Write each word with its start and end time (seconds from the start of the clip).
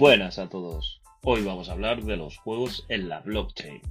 Buenas 0.00 0.38
a 0.38 0.48
todos. 0.48 1.02
Hoy 1.24 1.42
vamos 1.42 1.68
a 1.68 1.72
hablar 1.72 2.04
de 2.04 2.16
los 2.16 2.38
juegos 2.38 2.86
en 2.88 3.10
la 3.10 3.20
blockchain. 3.20 3.82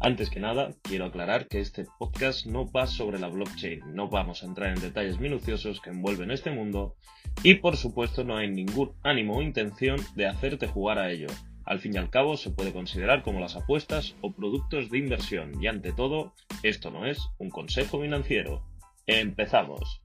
Antes 0.00 0.30
que 0.30 0.38
nada, 0.38 0.70
quiero 0.82 1.06
aclarar 1.06 1.48
que 1.48 1.58
este 1.58 1.84
podcast 1.98 2.46
no 2.46 2.70
va 2.70 2.86
sobre 2.86 3.18
la 3.18 3.26
blockchain, 3.26 3.80
no 3.92 4.08
vamos 4.08 4.40
a 4.40 4.46
entrar 4.46 4.68
en 4.68 4.80
detalles 4.80 5.18
minuciosos 5.18 5.80
que 5.80 5.90
envuelven 5.90 6.30
este 6.30 6.52
mundo 6.52 6.94
y 7.42 7.54
por 7.54 7.76
supuesto 7.76 8.22
no 8.22 8.36
hay 8.36 8.48
ningún 8.48 8.92
ánimo 9.02 9.36
o 9.36 9.42
intención 9.42 9.98
de 10.14 10.28
hacerte 10.28 10.68
jugar 10.68 11.00
a 11.00 11.10
ello. 11.10 11.26
Al 11.64 11.80
fin 11.80 11.92
y 11.92 11.98
al 11.98 12.08
cabo 12.08 12.36
se 12.36 12.50
puede 12.50 12.72
considerar 12.72 13.24
como 13.24 13.40
las 13.40 13.56
apuestas 13.56 14.14
o 14.20 14.30
productos 14.30 14.90
de 14.90 14.98
inversión 14.98 15.60
y 15.60 15.66
ante 15.66 15.90
todo, 15.90 16.34
esto 16.62 16.92
no 16.92 17.04
es 17.04 17.18
un 17.38 17.50
consejo 17.50 18.00
financiero. 18.00 18.62
Empezamos. 19.08 20.02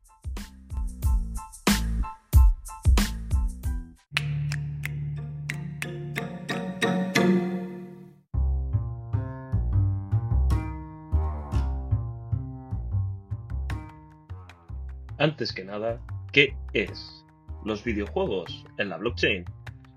Antes 15.23 15.53
que 15.53 15.63
nada, 15.63 16.01
¿qué 16.33 16.53
es? 16.73 17.25
Los 17.63 17.81
videojuegos 17.85 18.65
en 18.77 18.89
la 18.89 18.97
blockchain. 18.97 19.45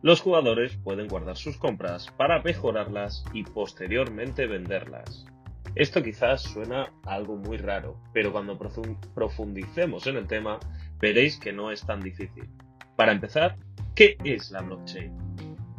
Los 0.00 0.20
jugadores 0.20 0.76
pueden 0.84 1.08
guardar 1.08 1.36
sus 1.36 1.56
compras 1.56 2.06
para 2.16 2.40
mejorarlas 2.42 3.24
y 3.32 3.42
posteriormente 3.42 4.46
venderlas. 4.46 5.26
Esto 5.74 6.00
quizás 6.00 6.42
suena 6.42 6.92
algo 7.02 7.34
muy 7.38 7.56
raro, 7.56 8.00
pero 8.12 8.30
cuando 8.30 8.56
profundicemos 9.16 10.06
en 10.06 10.14
el 10.14 10.28
tema 10.28 10.60
veréis 11.00 11.40
que 11.40 11.52
no 11.52 11.72
es 11.72 11.84
tan 11.84 12.00
difícil. 12.00 12.48
Para 12.94 13.10
empezar, 13.10 13.56
¿qué 13.96 14.16
es 14.22 14.52
la 14.52 14.60
blockchain? 14.60 15.12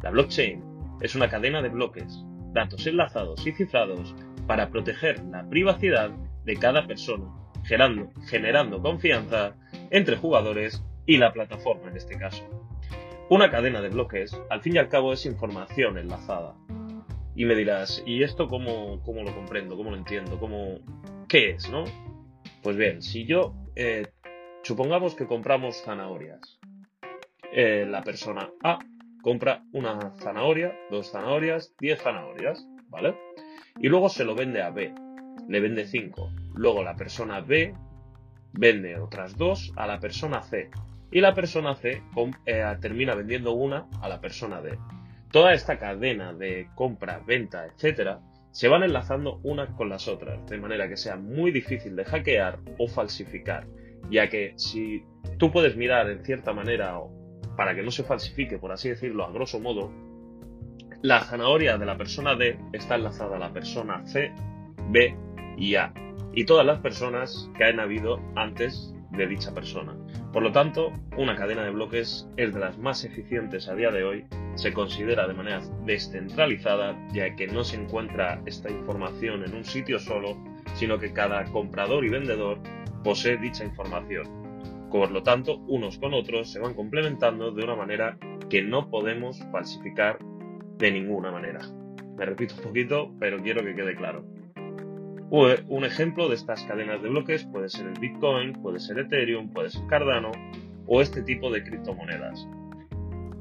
La 0.02 0.10
blockchain 0.10 0.62
es 1.00 1.14
una 1.14 1.30
cadena 1.30 1.62
de 1.62 1.70
bloques, 1.70 2.22
datos 2.52 2.86
enlazados 2.86 3.46
y 3.46 3.52
cifrados 3.52 4.14
para 4.46 4.68
proteger 4.68 5.24
la 5.24 5.48
privacidad 5.48 6.10
de 6.44 6.54
cada 6.54 6.86
persona 6.86 7.24
generando, 7.68 8.82
confianza 8.82 9.54
entre 9.90 10.16
jugadores 10.16 10.82
y 11.06 11.18
la 11.18 11.32
plataforma 11.32 11.90
en 11.90 11.96
este 11.96 12.18
caso. 12.18 12.42
Una 13.28 13.50
cadena 13.50 13.82
de 13.82 13.90
bloques, 13.90 14.34
al 14.48 14.62
fin 14.62 14.76
y 14.76 14.78
al 14.78 14.88
cabo, 14.88 15.12
es 15.12 15.26
información 15.26 15.98
enlazada. 15.98 16.54
Y 17.36 17.44
me 17.44 17.54
dirás, 17.54 18.02
¿y 18.06 18.22
esto 18.22 18.48
cómo, 18.48 19.02
cómo 19.04 19.22
lo 19.22 19.34
comprendo? 19.34 19.76
¿Cómo 19.76 19.90
lo 19.90 19.96
entiendo? 19.96 20.40
¿Cómo... 20.40 20.78
¿Qué 21.28 21.50
es, 21.50 21.70
no? 21.70 21.84
Pues 22.62 22.76
bien, 22.76 23.02
si 23.02 23.26
yo, 23.26 23.54
eh, 23.76 24.06
supongamos 24.62 25.14
que 25.14 25.26
compramos 25.26 25.82
zanahorias. 25.82 26.58
Eh, 27.52 27.86
la 27.88 28.02
persona 28.02 28.50
A 28.62 28.78
compra 29.22 29.62
una 29.72 30.12
zanahoria, 30.16 30.74
dos 30.90 31.10
zanahorias, 31.10 31.74
diez 31.78 32.00
zanahorias, 32.00 32.66
¿vale? 32.88 33.14
Y 33.78 33.88
luego 33.88 34.08
se 34.08 34.24
lo 34.24 34.34
vende 34.34 34.62
a 34.62 34.70
B, 34.70 34.92
le 35.48 35.60
vende 35.60 35.86
cinco. 35.86 36.30
Luego 36.58 36.82
la 36.82 36.96
persona 36.96 37.40
B 37.40 37.72
vende 38.52 38.98
otras 38.98 39.36
dos 39.36 39.72
a 39.76 39.86
la 39.86 40.00
persona 40.00 40.42
C. 40.42 40.70
Y 41.12 41.20
la 41.20 41.32
persona 41.32 41.76
C 41.76 42.02
eh, 42.46 42.76
termina 42.80 43.14
vendiendo 43.14 43.52
una 43.52 43.86
a 44.02 44.08
la 44.08 44.20
persona 44.20 44.60
D. 44.60 44.76
Toda 45.30 45.52
esta 45.54 45.78
cadena 45.78 46.32
de 46.32 46.68
compra, 46.74 47.20
venta, 47.24 47.64
etcétera, 47.64 48.20
se 48.50 48.66
van 48.66 48.82
enlazando 48.82 49.38
unas 49.44 49.70
con 49.70 49.88
las 49.88 50.08
otras, 50.08 50.44
de 50.46 50.58
manera 50.58 50.88
que 50.88 50.96
sea 50.96 51.16
muy 51.16 51.52
difícil 51.52 51.94
de 51.94 52.04
hackear 52.04 52.58
o 52.76 52.88
falsificar, 52.88 53.68
ya 54.10 54.28
que 54.28 54.54
si 54.56 55.04
tú 55.38 55.52
puedes 55.52 55.76
mirar 55.76 56.10
en 56.10 56.24
cierta 56.24 56.52
manera 56.52 56.98
para 57.56 57.74
que 57.76 57.84
no 57.84 57.92
se 57.92 58.02
falsifique, 58.02 58.58
por 58.58 58.72
así 58.72 58.88
decirlo, 58.88 59.24
a 59.24 59.30
grosso 59.30 59.60
modo, 59.60 59.92
la 61.02 61.20
zanahoria 61.20 61.78
de 61.78 61.86
la 61.86 61.96
persona 61.96 62.34
D 62.34 62.58
está 62.72 62.96
enlazada 62.96 63.36
a 63.36 63.38
la 63.38 63.52
persona 63.52 64.04
C, 64.06 64.32
B 64.90 65.14
y 65.56 65.76
A 65.76 65.92
y 66.32 66.44
todas 66.44 66.66
las 66.66 66.78
personas 66.78 67.50
que 67.56 67.64
han 67.64 67.80
habido 67.80 68.20
antes 68.36 68.94
de 69.10 69.26
dicha 69.26 69.54
persona. 69.54 69.96
Por 70.32 70.42
lo 70.42 70.52
tanto, 70.52 70.92
una 71.16 71.34
cadena 71.34 71.64
de 71.64 71.70
bloques 71.70 72.28
es 72.36 72.52
de 72.52 72.60
las 72.60 72.78
más 72.78 73.04
eficientes 73.04 73.68
a 73.68 73.74
día 73.74 73.90
de 73.90 74.04
hoy, 74.04 74.24
se 74.54 74.72
considera 74.72 75.26
de 75.26 75.34
manera 75.34 75.62
descentralizada, 75.84 76.96
ya 77.12 77.34
que 77.34 77.46
no 77.46 77.64
se 77.64 77.76
encuentra 77.76 78.42
esta 78.44 78.70
información 78.70 79.44
en 79.44 79.54
un 79.54 79.64
sitio 79.64 79.98
solo, 79.98 80.36
sino 80.74 80.98
que 80.98 81.12
cada 81.12 81.44
comprador 81.44 82.04
y 82.04 82.10
vendedor 82.10 82.58
posee 83.02 83.38
dicha 83.38 83.64
información. 83.64 84.26
Por 84.90 85.10
lo 85.10 85.22
tanto, 85.22 85.58
unos 85.68 85.98
con 85.98 86.14
otros 86.14 86.50
se 86.50 86.60
van 86.60 86.74
complementando 86.74 87.50
de 87.50 87.64
una 87.64 87.76
manera 87.76 88.18
que 88.48 88.62
no 88.62 88.90
podemos 88.90 89.38
falsificar 89.52 90.18
de 90.78 90.90
ninguna 90.90 91.30
manera. 91.30 91.60
Me 92.16 92.24
repito 92.24 92.54
un 92.56 92.62
poquito, 92.62 93.14
pero 93.18 93.42
quiero 93.42 93.62
que 93.62 93.74
quede 93.74 93.94
claro. 93.94 94.24
Un 95.30 95.84
ejemplo 95.84 96.28
de 96.28 96.36
estas 96.36 96.64
cadenas 96.64 97.02
de 97.02 97.10
bloques 97.10 97.44
puede 97.44 97.68
ser 97.68 97.86
el 97.86 98.00
Bitcoin, 98.00 98.54
puede 98.62 98.80
ser 98.80 98.98
Ethereum, 98.98 99.52
puede 99.52 99.68
ser 99.68 99.86
Cardano 99.86 100.32
o 100.86 101.02
este 101.02 101.22
tipo 101.22 101.50
de 101.50 101.62
criptomonedas. 101.62 102.48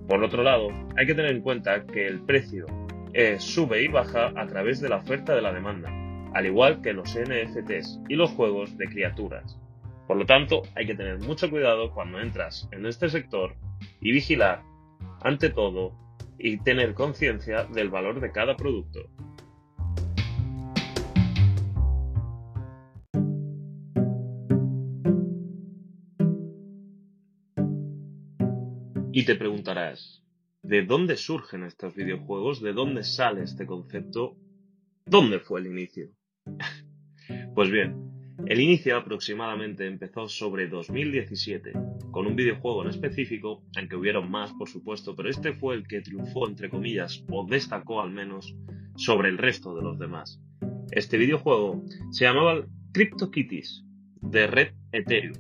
Por 0.08 0.24
otro 0.24 0.44
lado, 0.44 0.70
hay 0.98 1.08
que 1.08 1.16
tener 1.16 1.31
en 1.31 1.42
cuenta 1.42 1.86
que 1.86 2.08
el 2.08 2.22
precio 2.22 2.66
eh, 3.14 3.38
sube 3.40 3.84
y 3.84 3.88
baja 3.88 4.34
a 4.36 4.48
través 4.48 4.81
de 4.81 4.90
la 4.90 4.98
oferta 4.98 5.34
de 5.34 5.42
la 5.42 5.53
demanda, 5.53 5.90
al 6.34 6.46
igual 6.46 6.81
que 6.81 6.94
los 6.94 7.18
NFTs 7.18 8.02
y 8.09 8.16
los 8.16 8.31
juegos 8.31 8.78
de 8.78 8.88
criaturas. 8.88 9.58
Por 10.08 10.18
lo 10.18 10.25
tanto, 10.25 10.64
hay 10.75 10.88
que 10.88 10.96
tener 10.96 11.19
mucho 11.19 11.50
cuidado 11.50 11.92
cuando 11.92 12.19
entras 12.19 12.69
en 12.72 12.86
este 12.86 13.09
sector 13.09 13.56
y 14.02 14.12
vigilar, 14.12 14.62
ante 15.22 15.50
todo, 15.50 15.94
y 16.38 16.58
tener 16.58 16.94
conciencia 16.94 17.64
del 17.64 17.90
valor 17.90 18.19
de 18.19 18.31
cada 18.31 18.56
producto. 18.56 19.09
Te 29.28 29.36
preguntarás, 29.36 30.24
¿de 30.64 30.86
dónde 30.86 31.18
surgen 31.18 31.66
estos 31.66 31.94
videojuegos? 31.94 32.62
¿De 32.62 32.72
dónde 32.72 33.04
sale 33.04 33.44
este 33.44 33.66
concepto? 33.66 34.38
¿Dónde 35.06 35.42
fue 35.42 35.60
el 35.60 35.68
inicio? 35.68 36.12
pues 37.54 37.70
bien, 37.70 38.10
el 38.46 38.62
inicio 38.62 38.96
aproximadamente 38.96 39.86
empezó 39.86 40.30
sobre 40.30 40.70
2017, 40.70 41.74
con 42.12 42.26
un 42.26 42.38
videojuego 42.38 42.84
en 42.84 42.90
específico, 42.92 43.66
aunque 43.76 43.98
hubieron 43.98 44.32
más 44.32 44.54
por 44.54 44.70
supuesto, 44.70 45.14
pero 45.14 45.30
este 45.30 45.52
fue 45.52 45.76
el 45.76 45.86
que 45.86 46.00
triunfó 46.00 46.48
entre 46.48 46.70
comillas, 46.70 47.26
o 47.30 47.46
destacó 47.46 48.00
al 48.00 48.12
menos, 48.12 48.56
sobre 48.96 49.28
el 49.28 49.38
resto 49.38 49.76
de 49.76 49.82
los 49.82 50.00
demás. 50.00 50.42
Este 50.92 51.18
videojuego 51.18 51.84
se 52.12 52.24
llamaba 52.24 52.66
CryptoKitties, 52.94 53.84
de 54.22 54.48
Red 54.48 54.74
Ethereum, 54.94 55.36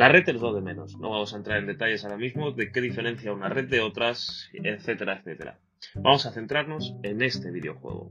la 0.00 0.08
red 0.08 0.26
es 0.26 0.40
lo 0.40 0.54
de 0.54 0.62
menos, 0.62 0.96
no 0.98 1.10
vamos 1.10 1.34
a 1.34 1.36
entrar 1.36 1.58
en 1.58 1.66
detalles 1.66 2.04
ahora 2.04 2.16
mismo 2.16 2.52
de 2.52 2.72
qué 2.72 2.80
diferencia 2.80 3.34
una 3.34 3.50
red 3.50 3.68
de 3.68 3.80
otras, 3.80 4.48
etcétera, 4.54 5.18
etcétera. 5.18 5.60
Vamos 5.94 6.24
a 6.24 6.32
centrarnos 6.32 6.94
en 7.02 7.20
este 7.20 7.50
videojuego. 7.50 8.10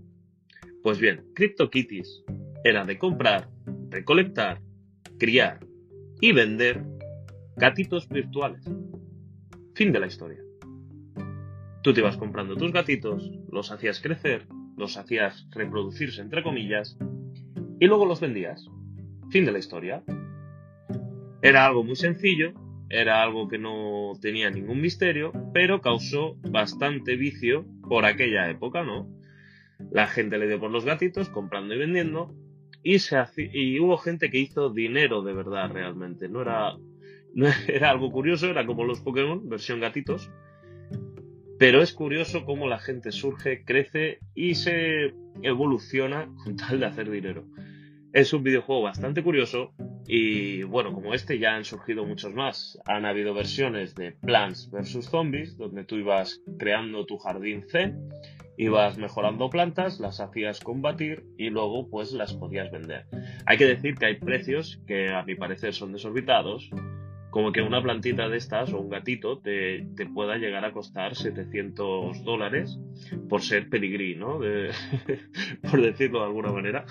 Pues 0.83 0.99
bien, 0.99 1.25
CryptoKitties 1.33 2.25
era 2.63 2.85
de 2.85 2.99
comprar, 2.99 3.49
recolectar, 3.89 4.61
criar 5.17 5.65
y 6.21 6.31
vender 6.31 6.85
gatitos 7.55 8.07
virtuales. 8.07 8.63
Fin 9.73 9.91
de 9.91 9.99
la 9.99 10.05
historia. 10.05 10.43
Tú 11.81 11.91
te 11.91 12.01
ibas 12.01 12.17
comprando 12.17 12.55
tus 12.55 12.71
gatitos, 12.71 13.31
los 13.51 13.71
hacías 13.71 13.99
crecer, 13.99 14.45
los 14.77 14.95
hacías 14.95 15.47
reproducirse 15.49 16.21
entre 16.21 16.43
comillas 16.43 16.99
y 17.79 17.87
luego 17.87 18.05
los 18.05 18.19
vendías. 18.19 18.63
Fin 19.31 19.43
de 19.43 19.53
la 19.53 19.57
historia. 19.57 20.03
Era 21.41 21.65
algo 21.65 21.83
muy 21.83 21.95
sencillo, 21.95 22.53
era 22.89 23.21
algo 23.23 23.47
que 23.47 23.57
no 23.57 24.13
tenía 24.21 24.49
ningún 24.49 24.81
misterio, 24.81 25.31
pero 25.53 25.81
causó 25.81 26.35
bastante 26.49 27.15
vicio 27.15 27.65
por 27.87 28.05
aquella 28.05 28.49
época, 28.49 28.83
¿no? 28.83 29.07
La 29.91 30.07
gente 30.07 30.37
le 30.37 30.47
dio 30.47 30.59
por 30.59 30.71
los 30.71 30.85
gatitos, 30.85 31.29
comprando 31.29 31.73
y 31.73 31.77
vendiendo, 31.77 32.35
y, 32.83 32.99
se 32.99 33.17
y 33.37 33.79
hubo 33.79 33.97
gente 33.97 34.29
que 34.29 34.39
hizo 34.39 34.69
dinero 34.69 35.21
de 35.21 35.33
verdad 35.33 35.71
realmente. 35.71 36.29
No 36.29 36.41
era, 36.41 36.75
no 37.33 37.47
era 37.67 37.89
algo 37.89 38.11
curioso, 38.11 38.47
era 38.47 38.65
como 38.65 38.83
los 38.83 39.01
Pokémon, 39.01 39.47
versión 39.47 39.79
gatitos. 39.79 40.31
Pero 41.57 41.81
es 41.81 41.93
curioso 41.93 42.45
cómo 42.45 42.67
la 42.67 42.79
gente 42.79 43.11
surge, 43.11 43.63
crece 43.65 44.19
y 44.33 44.55
se 44.55 45.13
evoluciona 45.41 46.29
con 46.43 46.55
tal 46.55 46.79
de 46.79 46.85
hacer 46.85 47.09
dinero. 47.09 47.45
Es 48.11 48.33
un 48.33 48.41
videojuego 48.41 48.81
bastante 48.81 49.23
curioso 49.23 49.71
y 50.07 50.63
bueno, 50.63 50.91
como 50.93 51.13
este 51.13 51.37
ya 51.37 51.55
han 51.55 51.63
surgido 51.63 52.05
muchos 52.05 52.33
más. 52.33 52.79
Han 52.85 53.05
habido 53.05 53.35
versiones 53.35 53.93
de 53.93 54.13
Plants 54.13 54.71
vs 54.71 55.05
Zombies, 55.05 55.57
donde 55.57 55.83
tú 55.83 55.97
ibas 55.97 56.41
creando 56.57 57.05
tu 57.05 57.19
jardín 57.19 57.63
zen, 57.69 58.09
ibas 58.57 58.97
mejorando 58.97 59.51
plantas, 59.51 59.99
las 59.99 60.19
hacías 60.19 60.59
combatir 60.59 61.23
y 61.37 61.51
luego 61.51 61.87
pues 61.87 62.11
las 62.11 62.33
podías 62.33 62.71
vender. 62.71 63.05
Hay 63.45 63.57
que 63.57 63.67
decir 63.67 63.93
que 63.93 64.07
hay 64.07 64.15
precios 64.15 64.81
que 64.87 65.09
a 65.13 65.21
mi 65.23 65.35
parecer 65.35 65.75
son 65.75 65.93
desorbitados, 65.93 66.71
como 67.29 67.51
que 67.51 67.61
una 67.61 67.83
plantita 67.83 68.27
de 68.27 68.37
estas 68.37 68.73
o 68.73 68.79
un 68.79 68.89
gatito 68.89 69.39
te, 69.39 69.85
pueda 70.15 70.37
llegar 70.37 70.65
a 70.65 70.71
costar 70.71 71.15
700 71.15 72.23
dólares 72.23 72.79
por 73.29 73.43
ser 73.43 73.69
pedigrí, 73.69 74.15
¿no? 74.15 74.39
por 75.69 75.81
decirlo 75.81 76.21
de 76.21 76.25
alguna 76.25 76.51
manera. 76.51 76.85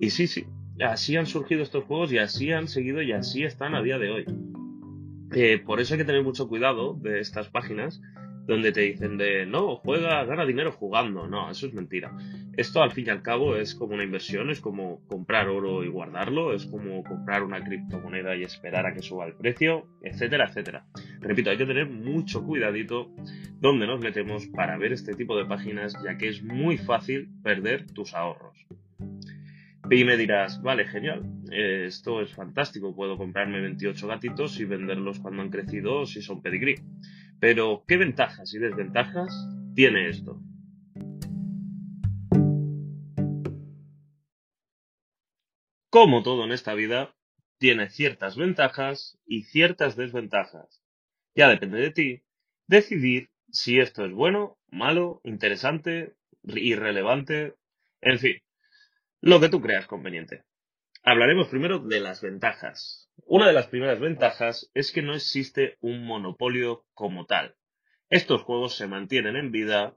Y 0.00 0.10
sí, 0.10 0.26
sí, 0.26 0.46
así 0.80 1.16
han 1.16 1.26
surgido 1.26 1.62
estos 1.62 1.84
juegos 1.84 2.12
y 2.12 2.18
así 2.18 2.52
han 2.52 2.68
seguido 2.68 3.02
y 3.02 3.12
así 3.12 3.44
están 3.44 3.74
a 3.74 3.82
día 3.82 3.98
de 3.98 4.10
hoy. 4.10 4.24
Eh, 5.34 5.58
por 5.58 5.80
eso 5.80 5.94
hay 5.94 5.98
que 5.98 6.04
tener 6.04 6.22
mucho 6.22 6.48
cuidado 6.48 6.94
de 6.94 7.20
estas 7.20 7.48
páginas 7.48 8.00
donde 8.46 8.70
te 8.70 8.82
dicen 8.82 9.18
de 9.18 9.44
no, 9.44 9.76
juega, 9.76 10.24
gana 10.24 10.46
dinero 10.46 10.70
jugando. 10.70 11.26
No, 11.26 11.50
eso 11.50 11.66
es 11.66 11.74
mentira. 11.74 12.16
Esto 12.56 12.82
al 12.82 12.92
fin 12.92 13.06
y 13.06 13.10
al 13.10 13.22
cabo 13.22 13.56
es 13.56 13.74
como 13.74 13.94
una 13.94 14.04
inversión, 14.04 14.50
es 14.50 14.60
como 14.60 15.04
comprar 15.08 15.48
oro 15.48 15.84
y 15.84 15.88
guardarlo, 15.88 16.54
es 16.54 16.64
como 16.64 17.02
comprar 17.02 17.42
una 17.42 17.62
criptomoneda 17.62 18.36
y 18.36 18.42
esperar 18.42 18.86
a 18.86 18.94
que 18.94 19.02
suba 19.02 19.26
el 19.26 19.34
precio, 19.34 19.86
etcétera, 20.00 20.46
etcétera. 20.48 20.86
Repito, 21.20 21.50
hay 21.50 21.58
que 21.58 21.66
tener 21.66 21.90
mucho 21.90 22.44
cuidadito 22.44 23.10
donde 23.60 23.86
nos 23.86 24.00
metemos 24.00 24.46
para 24.46 24.78
ver 24.78 24.92
este 24.92 25.14
tipo 25.14 25.36
de 25.36 25.44
páginas, 25.44 25.94
ya 26.04 26.16
que 26.16 26.28
es 26.28 26.42
muy 26.42 26.78
fácil 26.78 27.28
perder 27.42 27.90
tus 27.90 28.14
ahorros. 28.14 28.66
Y 29.88 30.04
me 30.04 30.16
dirás, 30.16 30.60
vale, 30.62 30.84
genial, 30.84 31.22
eh, 31.52 31.84
esto 31.86 32.20
es 32.20 32.34
fantástico, 32.34 32.94
puedo 32.94 33.16
comprarme 33.16 33.60
28 33.60 34.08
gatitos 34.08 34.58
y 34.58 34.64
venderlos 34.64 35.20
cuando 35.20 35.42
han 35.42 35.50
crecido 35.50 36.06
si 36.06 36.22
son 36.22 36.42
pedigrí. 36.42 36.74
Pero, 37.38 37.84
¿qué 37.86 37.96
ventajas 37.96 38.52
y 38.52 38.58
desventajas 38.58 39.32
tiene 39.76 40.08
esto? 40.08 40.42
Como 45.88 46.24
todo 46.24 46.44
en 46.44 46.52
esta 46.52 46.74
vida, 46.74 47.14
tiene 47.58 47.88
ciertas 47.88 48.36
ventajas 48.36 49.18
y 49.24 49.44
ciertas 49.44 49.94
desventajas. 49.94 50.82
Ya 51.36 51.48
depende 51.48 51.78
de 51.78 51.90
ti 51.92 52.22
decidir 52.66 53.30
si 53.52 53.78
esto 53.78 54.04
es 54.04 54.12
bueno, 54.12 54.58
malo, 54.68 55.20
interesante, 55.22 56.16
irrelevante, 56.42 57.54
en 58.00 58.18
fin. 58.18 58.45
Lo 59.20 59.40
que 59.40 59.48
tú 59.48 59.60
creas 59.60 59.86
conveniente. 59.86 60.44
Hablaremos 61.02 61.48
primero 61.48 61.78
de 61.78 62.00
las 62.00 62.20
ventajas. 62.20 63.08
Una 63.24 63.46
de 63.46 63.54
las 63.54 63.68
primeras 63.68 63.98
ventajas 63.98 64.70
es 64.74 64.92
que 64.92 65.02
no 65.02 65.14
existe 65.14 65.78
un 65.80 66.04
monopolio 66.04 66.84
como 66.92 67.24
tal. 67.24 67.56
Estos 68.10 68.42
juegos 68.42 68.76
se 68.76 68.86
mantienen 68.86 69.36
en 69.36 69.50
vida 69.50 69.96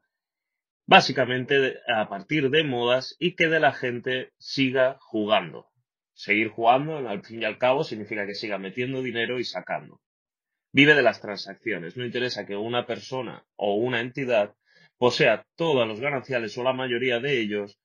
básicamente 0.85 1.77
a 1.87 2.07
partir 2.09 2.49
de 2.49 2.63
modas 2.63 3.15
y 3.19 3.35
que 3.35 3.47
de 3.47 3.59
la 3.59 3.73
gente 3.73 4.31
siga 4.37 4.97
jugando. 4.99 5.67
Seguir 6.13 6.49
jugando, 6.49 6.97
al 6.97 7.23
fin 7.23 7.41
y 7.41 7.45
al 7.45 7.57
cabo, 7.57 7.83
significa 7.83 8.25
que 8.25 8.33
siga 8.33 8.57
metiendo 8.57 9.01
dinero 9.01 9.39
y 9.39 9.43
sacando. 9.43 10.01
Vive 10.71 10.95
de 10.95 11.03
las 11.03 11.21
transacciones. 11.21 11.97
No 11.97 12.05
interesa 12.05 12.45
que 12.45 12.55
una 12.55 12.85
persona 12.85 13.45
o 13.55 13.75
una 13.75 13.99
entidad 13.99 14.55
posea 14.97 15.45
todos 15.55 15.87
los 15.87 15.99
gananciales 15.99 16.57
o 16.57 16.63
la 16.63 16.73
mayoría 16.73 17.19
de 17.19 17.39
ellos 17.39 17.79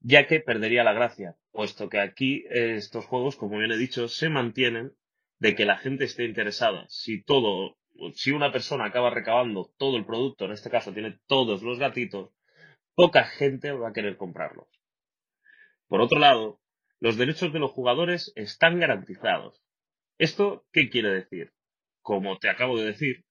ya 0.00 0.26
que 0.26 0.40
perdería 0.40 0.84
la 0.84 0.92
gracia, 0.92 1.36
puesto 1.50 1.88
que 1.88 2.00
aquí 2.00 2.44
eh, 2.50 2.76
estos 2.76 3.04
juegos, 3.06 3.36
como 3.36 3.58
bien 3.58 3.72
he 3.72 3.76
dicho, 3.76 4.08
se 4.08 4.28
mantienen 4.28 4.92
de 5.38 5.54
que 5.54 5.64
la 5.64 5.78
gente 5.78 6.04
esté 6.04 6.24
interesada. 6.24 6.86
Si 6.88 7.22
todo, 7.22 7.76
si 8.14 8.32
una 8.32 8.52
persona 8.52 8.86
acaba 8.86 9.10
recabando 9.10 9.72
todo 9.76 9.96
el 9.96 10.06
producto, 10.06 10.44
en 10.44 10.52
este 10.52 10.70
caso 10.70 10.92
tiene 10.92 11.18
todos 11.26 11.62
los 11.62 11.78
gatitos, 11.78 12.30
poca 12.94 13.24
gente 13.24 13.72
va 13.72 13.88
a 13.90 13.92
querer 13.92 14.16
comprarlos. 14.16 14.68
Por 15.86 16.00
otro 16.00 16.18
lado, 16.18 16.60
los 17.00 17.16
derechos 17.16 17.52
de 17.52 17.60
los 17.60 17.70
jugadores 17.70 18.32
están 18.36 18.80
garantizados. 18.80 19.62
¿Esto 20.18 20.66
qué 20.72 20.90
quiere 20.90 21.10
decir? 21.10 21.52
Como 22.02 22.38
te 22.38 22.48
acabo 22.48 22.78
de 22.78 22.86
decir, 22.86 23.24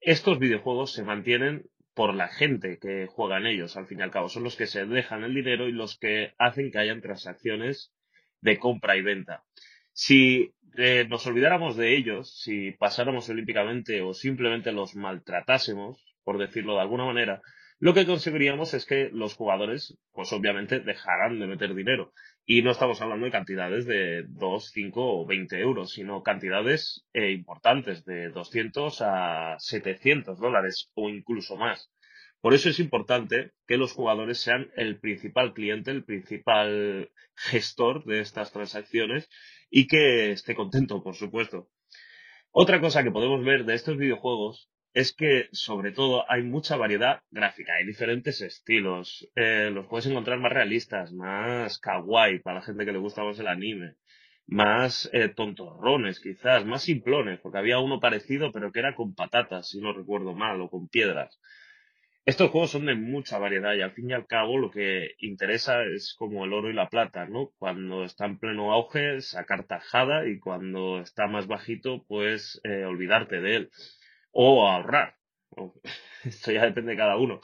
estos 0.00 0.38
videojuegos 0.38 0.92
se 0.92 1.04
mantienen 1.04 1.70
por 1.94 2.14
la 2.14 2.28
gente 2.28 2.78
que 2.80 3.06
juega 3.06 3.38
en 3.38 3.46
ellos, 3.46 3.76
al 3.76 3.86
fin 3.86 4.00
y 4.00 4.02
al 4.02 4.10
cabo. 4.10 4.28
Son 4.28 4.42
los 4.42 4.56
que 4.56 4.66
se 4.66 4.84
dejan 4.84 5.24
el 5.24 5.34
dinero 5.34 5.68
y 5.68 5.72
los 5.72 5.96
que 5.98 6.34
hacen 6.38 6.70
que 6.70 6.78
hayan 6.78 7.00
transacciones 7.00 7.92
de 8.40 8.58
compra 8.58 8.96
y 8.96 9.02
venta. 9.02 9.44
Si 9.92 10.52
eh, 10.76 11.06
nos 11.08 11.26
olvidáramos 11.26 11.76
de 11.76 11.96
ellos, 11.96 12.36
si 12.42 12.72
pasáramos 12.72 13.28
olímpicamente 13.28 14.02
o 14.02 14.12
simplemente 14.12 14.72
los 14.72 14.96
maltratásemos, 14.96 16.04
por 16.24 16.38
decirlo 16.38 16.74
de 16.74 16.80
alguna 16.80 17.04
manera, 17.04 17.40
lo 17.84 17.92
que 17.92 18.06
conseguiríamos 18.06 18.72
es 18.72 18.86
que 18.86 19.10
los 19.12 19.34
jugadores, 19.34 19.98
pues 20.12 20.32
obviamente, 20.32 20.80
dejarán 20.80 21.38
de 21.38 21.46
meter 21.46 21.74
dinero. 21.74 22.14
Y 22.46 22.62
no 22.62 22.70
estamos 22.70 23.02
hablando 23.02 23.26
de 23.26 23.30
cantidades 23.30 23.84
de 23.84 24.24
2, 24.26 24.70
5 24.72 25.20
o 25.20 25.26
20 25.26 25.60
euros, 25.60 25.92
sino 25.92 26.22
cantidades 26.22 27.04
eh, 27.12 27.32
importantes, 27.32 28.02
de 28.06 28.30
200 28.30 29.02
a 29.02 29.56
700 29.58 30.38
dólares 30.40 30.92
o 30.94 31.10
incluso 31.10 31.58
más. 31.58 31.90
Por 32.40 32.54
eso 32.54 32.70
es 32.70 32.80
importante 32.80 33.52
que 33.66 33.76
los 33.76 33.92
jugadores 33.92 34.38
sean 34.38 34.70
el 34.76 34.98
principal 34.98 35.52
cliente, 35.52 35.90
el 35.90 36.04
principal 36.04 37.10
gestor 37.36 38.06
de 38.06 38.20
estas 38.20 38.50
transacciones 38.50 39.28
y 39.68 39.88
que 39.88 40.30
esté 40.30 40.54
contento, 40.54 41.02
por 41.02 41.16
supuesto. 41.16 41.68
Otra 42.50 42.80
cosa 42.80 43.04
que 43.04 43.10
podemos 43.10 43.44
ver 43.44 43.66
de 43.66 43.74
estos 43.74 43.98
videojuegos 43.98 44.70
es 44.94 45.12
que 45.12 45.48
sobre 45.50 45.90
todo 45.90 46.24
hay 46.30 46.44
mucha 46.44 46.76
variedad 46.76 47.22
gráfica, 47.32 47.74
hay 47.74 47.84
diferentes 47.84 48.40
estilos, 48.40 49.28
eh, 49.34 49.70
los 49.72 49.86
puedes 49.88 50.06
encontrar 50.06 50.38
más 50.38 50.52
realistas, 50.52 51.12
más 51.12 51.78
kawaii 51.80 52.38
para 52.38 52.60
la 52.60 52.64
gente 52.64 52.84
que 52.84 52.92
le 52.92 52.98
gusta 52.98 53.24
más 53.24 53.38
el 53.40 53.48
anime, 53.48 53.96
más 54.46 55.10
eh, 55.12 55.28
tontorrones 55.30 56.20
quizás, 56.20 56.64
más 56.64 56.82
simplones, 56.84 57.40
porque 57.40 57.58
había 57.58 57.80
uno 57.80 57.98
parecido 57.98 58.52
pero 58.52 58.70
que 58.70 58.78
era 58.78 58.94
con 58.94 59.16
patatas, 59.16 59.68
si 59.68 59.80
no 59.80 59.92
recuerdo 59.92 60.32
mal, 60.32 60.60
o 60.60 60.70
con 60.70 60.88
piedras. 60.88 61.40
Estos 62.24 62.50
juegos 62.52 62.70
son 62.70 62.86
de 62.86 62.94
mucha 62.94 63.38
variedad 63.38 63.74
y 63.74 63.82
al 63.82 63.92
fin 63.92 64.10
y 64.10 64.12
al 64.14 64.26
cabo 64.26 64.58
lo 64.58 64.70
que 64.70 65.10
interesa 65.18 65.82
es 65.82 66.14
como 66.16 66.44
el 66.44 66.52
oro 66.54 66.70
y 66.70 66.72
la 66.72 66.88
plata, 66.88 67.26
¿no? 67.26 67.50
Cuando 67.58 68.04
está 68.04 68.26
en 68.26 68.38
pleno 68.38 68.72
auge, 68.72 69.20
sacar 69.20 69.64
tajada 69.64 70.26
y 70.26 70.38
cuando 70.38 71.00
está 71.00 71.26
más 71.26 71.46
bajito, 71.48 72.04
pues 72.08 72.60
eh, 72.64 72.84
olvidarte 72.84 73.40
de 73.40 73.56
él 73.56 73.70
o 74.34 74.68
ahorrar. 74.68 75.16
Esto 76.24 76.52
ya 76.52 76.64
depende 76.64 76.92
de 76.92 76.98
cada 76.98 77.16
uno. 77.16 77.40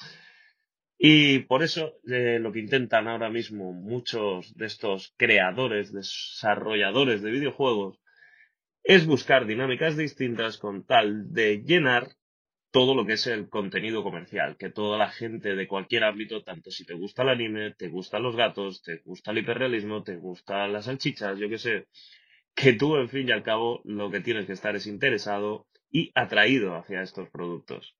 Y 0.99 1.41
por 1.41 1.63
eso 1.63 1.95
eh, 2.11 2.39
lo 2.39 2.53
que 2.53 2.61
intentan 2.61 3.09
ahora 3.09 3.31
mismo 3.31 3.73
muchos 3.73 4.55
de 4.55 4.67
estos 4.67 5.15
creadores, 5.17 5.95
desarrolladores 5.95 7.23
de 7.23 7.31
videojuegos, 7.31 7.99
es 8.83 9.07
buscar 9.07 9.47
dinámicas 9.47 9.97
distintas 9.97 10.59
con 10.59 10.85
tal 10.85 11.33
de 11.33 11.63
llenar 11.63 12.09
todo 12.71 12.95
lo 12.95 13.05
que 13.07 13.15
es 13.15 13.27
el 13.27 13.49
contenido 13.49 14.03
comercial, 14.03 14.57
que 14.59 14.71
toda 14.71 14.99
la 14.99 15.11
gente 15.11 15.57
de 15.57 15.67
cualquier 15.67 16.05
ámbito, 16.05 16.43
tanto 16.43 16.71
si 16.71 16.85
te 16.85 16.95
gusta 16.95 17.23
el 17.23 17.31
anime, 17.31 17.75
te 17.75 17.89
gustan 17.89 18.23
los 18.23 18.37
gatos, 18.37 18.83
te 18.83 18.99
gusta 18.99 19.33
el 19.33 19.39
hiperrealismo, 19.39 20.03
te 20.03 20.17
gustan 20.17 20.73
las 20.73 20.85
salchichas, 20.85 21.39
yo 21.39 21.49
qué 21.49 21.59
sé, 21.59 21.87
que 22.55 22.75
tú, 22.75 22.97
en 22.97 23.09
fin 23.09 23.29
y 23.29 23.33
al 23.33 23.43
cabo, 23.43 23.81
lo 23.85 24.11
que 24.11 24.21
tienes 24.21 24.47
que 24.47 24.53
estar 24.53 24.77
es 24.77 24.87
interesado 24.87 25.67
y 25.91 26.13
atraído 26.15 26.77
hacia 26.77 27.03
estos 27.03 27.29
productos. 27.31 27.97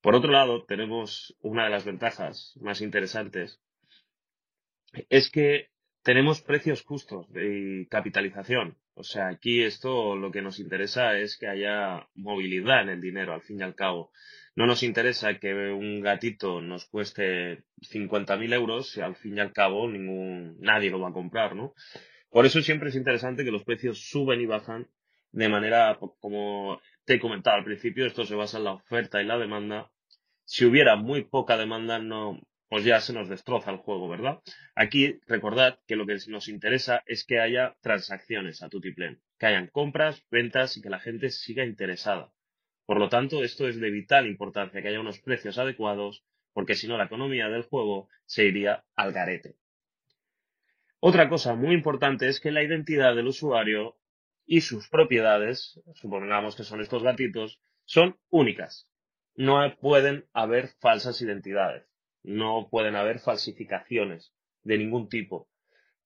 Por 0.00 0.14
otro 0.14 0.30
lado, 0.30 0.64
tenemos 0.64 1.36
una 1.40 1.64
de 1.64 1.70
las 1.70 1.84
ventajas 1.84 2.54
más 2.60 2.80
interesantes, 2.80 3.60
es 5.08 5.30
que 5.30 5.68
tenemos 6.02 6.40
precios 6.40 6.82
justos 6.82 7.26
y 7.34 7.86
capitalización. 7.86 8.78
O 8.94 9.02
sea, 9.02 9.28
aquí 9.28 9.62
esto 9.62 10.16
lo 10.16 10.30
que 10.32 10.42
nos 10.42 10.58
interesa 10.58 11.18
es 11.18 11.36
que 11.36 11.46
haya 11.46 12.08
movilidad 12.14 12.82
en 12.82 12.88
el 12.88 13.00
dinero, 13.00 13.32
al 13.32 13.42
fin 13.42 13.60
y 13.60 13.62
al 13.62 13.74
cabo. 13.74 14.10
No 14.56 14.66
nos 14.66 14.82
interesa 14.82 15.38
que 15.38 15.52
un 15.52 16.00
gatito 16.00 16.60
nos 16.60 16.86
cueste 16.86 17.64
50.000 17.80 18.54
euros 18.54 18.96
y 18.96 19.00
al 19.00 19.14
fin 19.14 19.36
y 19.36 19.40
al 19.40 19.52
cabo 19.52 19.88
ningún, 19.88 20.56
nadie 20.60 20.90
lo 20.90 21.00
va 21.00 21.10
a 21.10 21.12
comprar, 21.12 21.54
¿no? 21.54 21.74
Por 22.30 22.44
eso 22.44 22.60
siempre 22.60 22.88
es 22.88 22.96
interesante 22.96 23.44
que 23.44 23.52
los 23.52 23.64
precios 23.64 24.08
suben 24.08 24.40
y 24.40 24.46
bajan 24.46 24.88
de 25.30 25.48
manera, 25.48 25.98
como 26.20 26.80
te 27.08 27.14
he 27.14 27.20
comentado 27.20 27.56
al 27.56 27.64
principio, 27.64 28.04
esto 28.04 28.26
se 28.26 28.34
basa 28.34 28.58
en 28.58 28.64
la 28.64 28.72
oferta 28.72 29.22
y 29.22 29.24
la 29.24 29.38
demanda. 29.38 29.90
Si 30.44 30.66
hubiera 30.66 30.94
muy 30.96 31.24
poca 31.24 31.56
demanda, 31.56 31.98
no, 31.98 32.38
pues 32.68 32.84
ya 32.84 33.00
se 33.00 33.14
nos 33.14 33.30
destroza 33.30 33.70
el 33.70 33.78
juego, 33.78 34.10
¿verdad? 34.10 34.40
Aquí 34.74 35.18
recordad 35.26 35.78
que 35.86 35.96
lo 35.96 36.04
que 36.04 36.18
nos 36.28 36.48
interesa 36.48 37.02
es 37.06 37.24
que 37.24 37.40
haya 37.40 37.74
transacciones 37.80 38.62
a 38.62 38.68
Tutiplen, 38.68 39.22
que 39.38 39.46
hayan 39.46 39.68
compras, 39.68 40.22
ventas 40.30 40.76
y 40.76 40.82
que 40.82 40.90
la 40.90 41.00
gente 41.00 41.30
siga 41.30 41.64
interesada. 41.64 42.30
Por 42.84 42.98
lo 42.98 43.08
tanto, 43.08 43.42
esto 43.42 43.66
es 43.68 43.80
de 43.80 43.90
vital 43.90 44.26
importancia 44.26 44.82
que 44.82 44.88
haya 44.88 45.00
unos 45.00 45.18
precios 45.18 45.56
adecuados, 45.56 46.26
porque 46.52 46.74
si 46.74 46.88
no 46.88 46.98
la 46.98 47.04
economía 47.04 47.48
del 47.48 47.62
juego 47.62 48.10
se 48.26 48.44
iría 48.44 48.84
al 48.96 49.12
garete. 49.14 49.56
Otra 51.00 51.30
cosa 51.30 51.54
muy 51.54 51.74
importante 51.74 52.28
es 52.28 52.38
que 52.38 52.50
la 52.50 52.62
identidad 52.62 53.16
del 53.16 53.28
usuario 53.28 53.97
y 54.48 54.62
sus 54.62 54.88
propiedades, 54.88 55.80
supongamos 55.94 56.56
que 56.56 56.64
son 56.64 56.80
estos 56.80 57.04
gatitos, 57.04 57.60
son 57.84 58.18
únicas. 58.30 58.88
No 59.36 59.60
pueden 59.80 60.26
haber 60.32 60.70
falsas 60.80 61.22
identidades 61.22 61.88
no 62.22 62.68
pueden 62.70 62.94
haber 62.94 63.20
falsificaciones 63.20 64.32
de 64.62 64.78
ningún 64.78 65.08
tipo, 65.08 65.48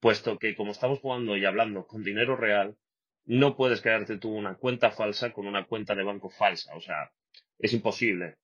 puesto 0.01 0.39
que 0.39 0.55
como 0.55 0.73
estamos 0.73 1.01
jugando 1.01 1.37
y 1.37 1.45
hablando 1.45 1.87
con 1.87 2.05
dinero 2.05 2.37
real, 2.37 2.77
no 3.25 3.57
puedes 3.57 3.81
crearte 3.81 4.19
tú 4.19 4.31
una 4.31 4.57
cuenta 4.57 4.91
falsa 4.91 5.33
con 5.33 5.47
una 5.47 5.67
cuenta 5.67 5.95
de 5.95 6.05
banco 6.05 6.31
falsa, 6.31 6.75
o 6.77 6.81
sea, 6.81 7.11
es 7.59 7.73
imposible. 7.73 8.37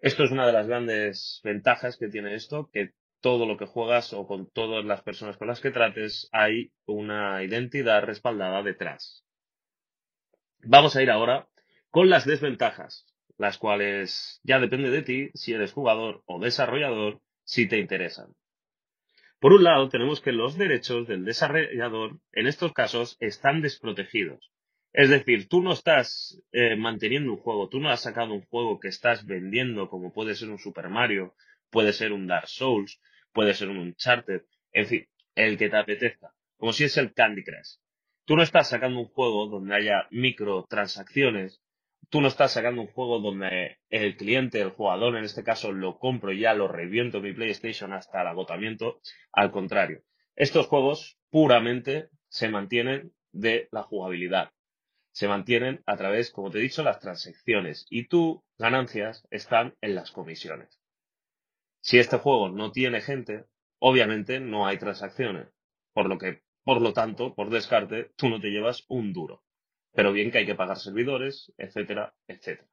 Esto 0.00 0.24
es 0.24 0.30
una 0.30 0.46
de 0.46 0.52
las 0.52 0.66
grandes 0.66 1.40
ventajas 1.42 1.96
que 1.96 2.08
tiene 2.08 2.34
esto, 2.34 2.70
que 2.72 2.92
todo 3.20 3.46
lo 3.46 3.56
que 3.56 3.66
juegas 3.66 4.12
o 4.12 4.26
con 4.26 4.50
todas 4.50 4.84
las 4.84 5.02
personas 5.02 5.36
con 5.36 5.48
las 5.48 5.60
que 5.60 5.70
trates 5.70 6.28
hay 6.32 6.72
una 6.86 7.42
identidad 7.42 8.02
respaldada 8.02 8.62
detrás. 8.62 9.24
Vamos 10.60 10.96
a 10.96 11.02
ir 11.02 11.10
ahora 11.10 11.48
con 11.90 12.10
las 12.10 12.24
desventajas 12.26 13.06
las 13.38 13.56
cuales 13.56 14.40
ya 14.42 14.58
depende 14.58 14.90
de 14.90 15.02
ti 15.02 15.30
si 15.34 15.52
eres 15.52 15.72
jugador 15.72 16.22
o 16.26 16.40
desarrollador, 16.40 17.20
si 17.44 17.66
te 17.66 17.78
interesan. 17.78 18.34
Por 19.40 19.52
un 19.52 19.62
lado, 19.62 19.88
tenemos 19.88 20.20
que 20.20 20.32
los 20.32 20.58
derechos 20.58 21.06
del 21.06 21.24
desarrollador 21.24 22.18
en 22.32 22.48
estos 22.48 22.72
casos 22.72 23.16
están 23.20 23.62
desprotegidos. 23.62 24.50
Es 24.92 25.08
decir, 25.10 25.48
tú 25.48 25.62
no 25.62 25.72
estás 25.72 26.42
eh, 26.50 26.74
manteniendo 26.74 27.32
un 27.32 27.38
juego, 27.38 27.68
tú 27.68 27.78
no 27.78 27.90
has 27.90 28.02
sacado 28.02 28.34
un 28.34 28.44
juego 28.46 28.80
que 28.80 28.88
estás 28.88 29.24
vendiendo 29.24 29.88
como 29.88 30.12
puede 30.12 30.34
ser 30.34 30.50
un 30.50 30.58
Super 30.58 30.88
Mario, 30.88 31.34
puede 31.70 31.92
ser 31.92 32.12
un 32.12 32.26
Dark 32.26 32.48
Souls, 32.48 33.00
puede 33.32 33.54
ser 33.54 33.68
un 33.68 33.78
Uncharted, 33.78 34.42
en 34.72 34.86
fin, 34.86 35.08
el 35.34 35.56
que 35.58 35.68
te 35.68 35.76
apetezca, 35.76 36.32
como 36.56 36.72
si 36.72 36.84
es 36.84 36.96
el 36.96 37.12
Candy 37.14 37.44
Crush. 37.44 37.76
Tú 38.24 38.36
no 38.36 38.42
estás 38.42 38.68
sacando 38.68 39.00
un 39.00 39.08
juego 39.08 39.46
donde 39.46 39.74
haya 39.74 40.06
microtransacciones 40.10 41.62
tú 42.10 42.20
no 42.20 42.28
estás 42.28 42.52
sacando 42.52 42.82
un 42.82 42.88
juego 42.88 43.20
donde 43.20 43.78
el 43.90 44.16
cliente, 44.16 44.60
el 44.60 44.70
jugador 44.70 45.16
en 45.16 45.24
este 45.24 45.44
caso, 45.44 45.72
lo 45.72 45.98
compro 45.98 46.32
y 46.32 46.40
ya 46.40 46.54
lo 46.54 46.68
reviento 46.68 47.20
mi 47.20 47.32
PlayStation 47.32 47.92
hasta 47.92 48.22
el 48.22 48.28
agotamiento. 48.28 49.00
Al 49.32 49.50
contrario, 49.50 50.02
estos 50.36 50.66
juegos 50.66 51.18
puramente 51.30 52.08
se 52.28 52.48
mantienen 52.48 53.12
de 53.32 53.68
la 53.72 53.82
jugabilidad. 53.82 54.50
Se 55.12 55.28
mantienen 55.28 55.82
a 55.86 55.96
través, 55.96 56.30
como 56.30 56.50
te 56.50 56.58
he 56.58 56.62
dicho, 56.62 56.82
las 56.82 57.00
transacciones 57.00 57.86
y 57.90 58.06
tus 58.06 58.38
ganancias 58.56 59.26
están 59.30 59.74
en 59.80 59.94
las 59.94 60.10
comisiones. 60.12 60.77
Si 61.88 61.98
este 61.98 62.18
juego 62.18 62.50
no 62.50 62.70
tiene 62.70 63.00
gente, 63.00 63.46
obviamente 63.78 64.40
no 64.40 64.66
hay 64.66 64.76
transacciones. 64.76 65.48
Por 65.94 66.08
lo 66.08 66.18
que, 66.18 66.42
por 66.62 66.82
lo 66.82 66.92
tanto, 66.92 67.34
por 67.34 67.48
descarte, 67.50 68.12
tú 68.16 68.28
no 68.28 68.40
te 68.40 68.50
llevas 68.50 68.84
un 68.88 69.12
duro 69.12 69.42
pero 69.98 70.12
bien 70.12 70.30
que 70.30 70.38
hay 70.38 70.46
que 70.46 70.54
pagar 70.54 70.78
servidores, 70.78 71.52
etcétera, 71.58 72.14
etcétera. 72.28 72.68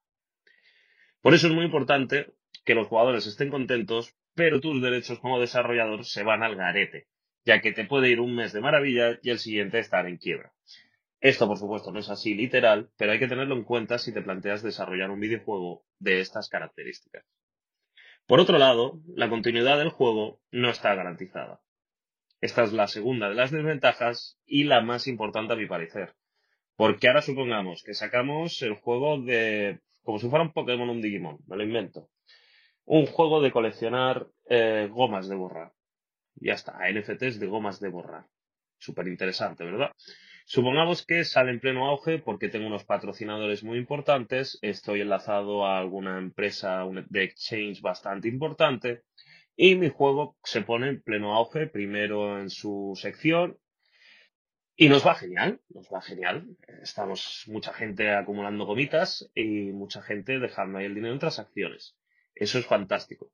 Por 1.22 1.34
eso 1.34 1.48
es 1.48 1.54
muy 1.54 1.66
importante 1.66 2.36
que 2.64 2.76
los 2.76 2.88
jugadores 2.88 3.26
estén 3.26 3.50
contentos, 3.50 4.16
pero 4.36 4.62
tus 4.62 4.80
derechos 4.80 5.20
como 5.20 5.40
desarrollador 5.40 6.06
se 6.06 6.22
van 6.22 6.44
al 6.44 6.56
garete, 6.56 7.08
ya 7.44 7.62
que 7.62 7.72
te 7.72 7.86
puede 7.86 8.10
ir 8.10 8.20
un 8.20 8.36
mes 8.36 8.54
de 8.54 8.62
maravilla 8.62 9.18
y 9.24 9.32
el 9.32 9.40
siguiente 9.40 9.80
estar 9.80 10.06
en 10.06 10.18
quiebra. 10.18 10.54
Esto, 11.20 11.48
por 11.48 11.58
supuesto, 11.58 11.92
no 11.92 12.00
es 12.00 12.10
así 12.10 12.36
literal, 12.36 12.92
pero 12.96 13.14
hay 13.14 13.18
que 13.18 13.28
tenerlo 13.28 13.56
en 13.56 13.64
cuenta 13.64 13.98
si 13.98 14.14
te 14.14 14.22
planteas 14.22 14.62
desarrollar 14.62 15.10
un 15.10 15.20
videojuego 15.20 15.84
de 15.98 16.20
estas 16.20 16.48
características. 16.48 17.26
Por 18.28 18.40
otro 18.40 18.58
lado, 18.58 19.00
la 19.08 19.30
continuidad 19.30 19.78
del 19.78 19.90
juego 19.90 20.40
no 20.50 20.70
está 20.70 20.96
garantizada. 20.96 21.62
Esta 22.42 22.64
es 22.64 22.74
la 22.74 22.88
segunda 22.88 23.30
de 23.30 23.36
las 23.36 23.52
desventajas 23.52 24.40
y 24.46 24.64
la 24.64 24.82
más 24.82 25.08
importante 25.08 25.54
a 25.54 25.56
mi 25.56 25.68
parecer, 25.68 26.16
porque 26.76 27.08
ahora 27.08 27.22
supongamos 27.22 27.84
que 27.84 27.94
sacamos 27.94 28.62
el 28.64 28.74
juego 28.74 29.22
de. 29.22 29.80
como 30.02 30.18
si 30.18 30.28
fuera 30.28 30.44
un 30.44 30.54
Pokémon 30.54 30.90
o 30.90 30.92
un 30.92 31.02
Digimon, 31.02 31.38
me 31.48 31.56
lo 31.56 31.64
invento. 31.64 32.10
Un 32.84 33.06
juego 33.06 33.42
de 33.42 33.52
coleccionar 33.52 34.28
eh, 34.50 34.90
gomas 34.92 35.30
de 35.30 35.36
borrar. 35.36 35.74
Ya 36.36 36.54
está, 36.54 36.80
NFTs 36.92 37.40
de 37.40 37.48
gomas 37.48 37.80
de 37.80 37.90
borrar. 37.90 38.26
Súper 38.80 39.08
interesante, 39.08 39.64
¿verdad? 39.64 39.92
Supongamos 40.48 41.04
que 41.04 41.24
sale 41.24 41.50
en 41.50 41.60
pleno 41.60 41.88
auge 41.88 42.20
porque 42.20 42.50
tengo 42.50 42.68
unos 42.68 42.84
patrocinadores 42.84 43.64
muy 43.64 43.80
importantes, 43.80 44.60
estoy 44.62 45.02
enlazado 45.02 45.66
a 45.66 45.80
alguna 45.80 46.20
empresa 46.20 46.86
de 47.10 47.24
exchange 47.24 47.82
bastante 47.82 48.28
importante 48.28 49.02
y 49.56 49.74
mi 49.74 49.90
juego 49.90 50.38
se 50.44 50.62
pone 50.62 50.90
en 50.90 51.02
pleno 51.02 51.34
auge, 51.34 51.66
primero 51.66 52.40
en 52.40 52.52
su 52.52 52.94
sección 52.96 53.58
y 54.76 54.88
nos 54.88 55.04
va 55.08 55.16
genial, 55.16 55.62
nos 55.70 55.88
va 55.88 56.00
genial. 56.00 56.46
Estamos 56.80 57.46
mucha 57.48 57.74
gente 57.74 58.12
acumulando 58.12 58.66
gomitas 58.66 59.28
y 59.34 59.72
mucha 59.72 60.04
gente 60.04 60.38
dejando 60.38 60.78
ahí 60.78 60.86
el 60.86 60.94
dinero 60.94 61.14
en 61.14 61.20
transacciones. 61.20 61.98
Eso 62.36 62.60
es 62.60 62.68
fantástico. 62.68 63.32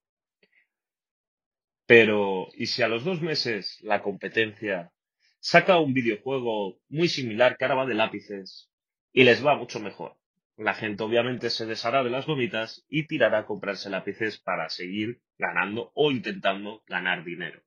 Pero, 1.85 2.47
¿y 2.53 2.67
si 2.67 2.83
a 2.83 2.87
los 2.87 3.03
dos 3.03 3.21
meses 3.21 3.79
la 3.81 4.01
competencia 4.01 4.93
saca 5.41 5.79
un 5.79 5.93
videojuego 5.93 6.77
muy 6.87 7.09
similar 7.09 7.57
que 7.57 7.65
ahora 7.65 7.75
va 7.75 7.85
de 7.87 7.95
lápices 7.95 8.71
y 9.11 9.23
les 9.23 9.45
va 9.45 9.55
mucho 9.55 9.79
mejor? 9.79 10.15
La 10.55 10.75
gente 10.75 11.03
obviamente 11.03 11.49
se 11.49 11.65
deshará 11.65 12.03
de 12.03 12.11
las 12.11 12.27
gomitas 12.27 12.85
y 12.87 13.07
tirará 13.07 13.39
a 13.39 13.45
comprarse 13.45 13.89
lápices 13.89 14.37
para 14.37 14.69
seguir 14.69 15.19
ganando 15.39 15.91
o 15.95 16.11
intentando 16.11 16.83
ganar 16.87 17.23
dinero. 17.23 17.63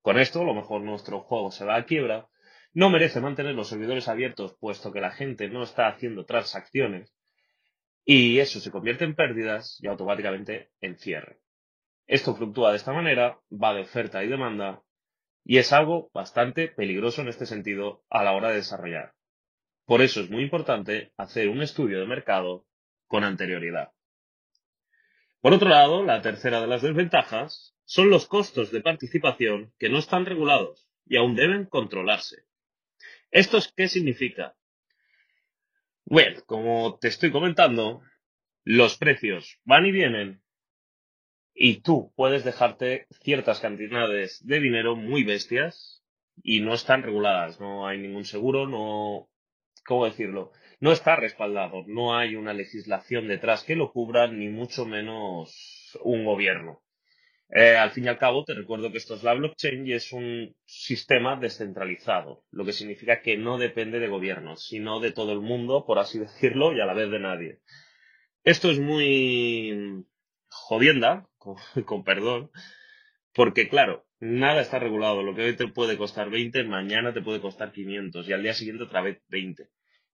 Con 0.00 0.18
esto, 0.18 0.42
a 0.42 0.44
lo 0.44 0.54
mejor 0.54 0.82
nuestro 0.82 1.20
juego 1.20 1.50
se 1.50 1.64
va 1.64 1.74
a 1.74 1.84
quiebra 1.84 2.28
no 2.72 2.90
merece 2.90 3.20
mantener 3.20 3.56
los 3.56 3.68
servidores 3.68 4.06
abiertos 4.06 4.56
puesto 4.60 4.92
que 4.92 5.00
la 5.00 5.10
gente 5.10 5.48
no 5.48 5.64
está 5.64 5.88
haciendo 5.88 6.24
transacciones 6.24 7.12
y 8.04 8.38
eso 8.38 8.60
se 8.60 8.70
convierte 8.70 9.04
en 9.04 9.16
pérdidas 9.16 9.78
y 9.82 9.88
automáticamente 9.88 10.70
en 10.80 10.96
cierre. 10.96 11.40
Esto 12.06 12.36
fluctúa 12.36 12.70
de 12.70 12.76
esta 12.76 12.92
manera, 12.92 13.40
va 13.50 13.74
de 13.74 13.80
oferta 13.80 14.22
y 14.22 14.28
demanda 14.28 14.82
y 15.48 15.56
es 15.56 15.72
algo 15.72 16.10
bastante 16.12 16.68
peligroso 16.68 17.22
en 17.22 17.28
este 17.28 17.46
sentido 17.46 18.04
a 18.10 18.22
la 18.22 18.32
hora 18.32 18.50
de 18.50 18.56
desarrollar. 18.56 19.14
Por 19.86 20.02
eso 20.02 20.20
es 20.20 20.28
muy 20.28 20.42
importante 20.42 21.14
hacer 21.16 21.48
un 21.48 21.62
estudio 21.62 22.00
de 22.00 22.06
mercado 22.06 22.66
con 23.06 23.24
anterioridad. 23.24 23.92
Por 25.40 25.54
otro 25.54 25.70
lado, 25.70 26.04
la 26.04 26.20
tercera 26.20 26.60
de 26.60 26.66
las 26.66 26.82
desventajas 26.82 27.74
son 27.86 28.10
los 28.10 28.26
costos 28.26 28.70
de 28.70 28.82
participación 28.82 29.72
que 29.78 29.88
no 29.88 29.98
están 29.98 30.26
regulados 30.26 30.86
y 31.06 31.16
aún 31.16 31.34
deben 31.34 31.64
controlarse. 31.64 32.42
¿Esto 33.30 33.58
qué 33.74 33.88
significa? 33.88 34.54
Bueno, 36.04 36.42
como 36.44 36.98
te 36.98 37.08
estoy 37.08 37.32
comentando, 37.32 38.02
los 38.64 38.98
precios 38.98 39.58
van 39.64 39.86
y 39.86 39.92
vienen 39.92 40.42
y 41.60 41.80
tú 41.80 42.12
puedes 42.14 42.44
dejarte 42.44 43.08
ciertas 43.20 43.58
cantidades 43.58 44.46
de 44.46 44.60
dinero 44.60 44.94
muy 44.94 45.24
bestias 45.24 46.04
y 46.40 46.60
no 46.60 46.72
están 46.72 47.02
reguladas, 47.02 47.58
no 47.60 47.88
hay 47.88 47.98
ningún 47.98 48.24
seguro, 48.24 48.68
no, 48.68 49.28
¿cómo 49.84 50.04
decirlo? 50.04 50.52
No 50.78 50.92
está 50.92 51.16
respaldado, 51.16 51.82
no 51.88 52.16
hay 52.16 52.36
una 52.36 52.54
legislación 52.54 53.26
detrás 53.26 53.64
que 53.64 53.74
lo 53.74 53.90
cubra, 53.90 54.28
ni 54.28 54.48
mucho 54.48 54.86
menos 54.86 55.98
un 56.04 56.24
gobierno. 56.24 56.80
Eh, 57.50 57.76
al 57.76 57.90
fin 57.90 58.04
y 58.04 58.08
al 58.08 58.18
cabo, 58.18 58.44
te 58.44 58.54
recuerdo 58.54 58.92
que 58.92 58.98
esto 58.98 59.16
es 59.16 59.24
la 59.24 59.34
blockchain 59.34 59.84
y 59.84 59.94
es 59.94 60.12
un 60.12 60.54
sistema 60.64 61.34
descentralizado, 61.34 62.44
lo 62.52 62.64
que 62.64 62.72
significa 62.72 63.20
que 63.20 63.36
no 63.36 63.58
depende 63.58 63.98
de 63.98 64.06
gobiernos, 64.06 64.64
sino 64.68 65.00
de 65.00 65.10
todo 65.10 65.32
el 65.32 65.40
mundo, 65.40 65.84
por 65.84 65.98
así 65.98 66.20
decirlo, 66.20 66.72
y 66.72 66.80
a 66.80 66.86
la 66.86 66.94
vez 66.94 67.10
de 67.10 67.18
nadie. 67.18 67.58
Esto 68.44 68.70
es 68.70 68.78
muy 68.78 70.06
jodienda, 70.50 71.28
con, 71.38 71.56
con 71.86 72.04
perdón, 72.04 72.50
porque 73.34 73.68
claro, 73.68 74.06
nada 74.20 74.60
está 74.60 74.78
regulado. 74.78 75.22
Lo 75.22 75.34
que 75.34 75.42
hoy 75.42 75.56
te 75.56 75.68
puede 75.68 75.96
costar 75.96 76.30
20, 76.30 76.64
mañana 76.64 77.12
te 77.12 77.22
puede 77.22 77.40
costar 77.40 77.72
500 77.72 78.28
y 78.28 78.32
al 78.32 78.42
día 78.42 78.54
siguiente 78.54 78.84
otra 78.84 79.02
vez 79.02 79.22
20. 79.28 79.68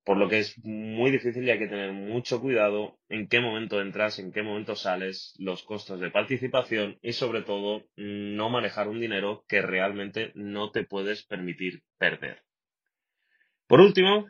Por 0.05 0.19
lo 0.19 0.29
que 0.29 0.41
es 0.41 0.59
muy 0.63 1.11
difícil 1.11 1.45
y 1.45 1.51
hay 1.51 1.59
que 1.59 1.69
tener 1.69 1.93
mucho 1.93 2.41
cuidado 2.41 2.99
en 3.09 3.27
qué 3.27 3.41
momento 3.41 3.81
entras, 3.81 4.19
en 4.19 4.33
qué 4.33 4.43
momento 4.43 4.77
sales, 4.77 5.35
los 5.39 5.63
costos 5.63 5.99
de 5.99 6.11
participación 6.11 6.99
y 7.01 7.13
sobre 7.15 7.41
todo 7.41 7.87
no 7.97 8.51
manejar 8.51 8.89
un 8.89 9.01
dinero 9.01 9.47
que 9.49 9.63
realmente 9.63 10.31
no 10.35 10.71
te 10.71 10.85
puedes 10.85 11.25
permitir 11.25 11.83
perder. 11.97 12.43
Por 13.67 13.81
último, 13.81 14.27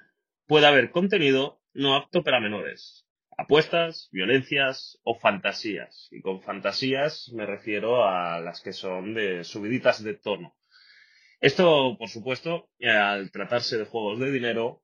puede 0.46 0.66
haber 0.66 0.92
contenido 0.92 1.60
no 1.72 1.96
apto 1.96 2.22
para 2.22 2.38
menores. 2.38 3.03
Apuestas, 3.36 4.08
violencias 4.12 5.00
o 5.02 5.18
fantasías. 5.18 6.08
Y 6.10 6.20
con 6.20 6.42
fantasías 6.42 7.30
me 7.34 7.46
refiero 7.46 8.04
a 8.04 8.40
las 8.40 8.60
que 8.60 8.72
son 8.72 9.14
de 9.14 9.44
subiditas 9.44 10.02
de 10.02 10.14
tono. 10.14 10.54
Esto, 11.40 11.96
por 11.98 12.08
supuesto, 12.08 12.70
al 12.80 13.30
tratarse 13.30 13.76
de 13.76 13.84
juegos 13.84 14.18
de 14.20 14.30
dinero, 14.30 14.82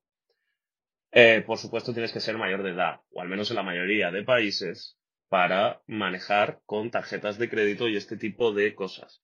eh, 1.11 1.43
por 1.45 1.57
supuesto 1.57 1.93
tienes 1.93 2.11
que 2.11 2.19
ser 2.19 2.37
mayor 2.37 2.63
de 2.63 2.71
edad, 2.71 3.01
o 3.11 3.21
al 3.21 3.29
menos 3.29 3.49
en 3.49 3.55
la 3.55 3.63
mayoría 3.63 4.11
de 4.11 4.23
países, 4.23 4.97
para 5.27 5.81
manejar 5.87 6.59
con 6.65 6.91
tarjetas 6.91 7.37
de 7.37 7.49
crédito 7.49 7.87
y 7.87 7.95
este 7.95 8.17
tipo 8.17 8.53
de 8.53 8.75
cosas. 8.75 9.23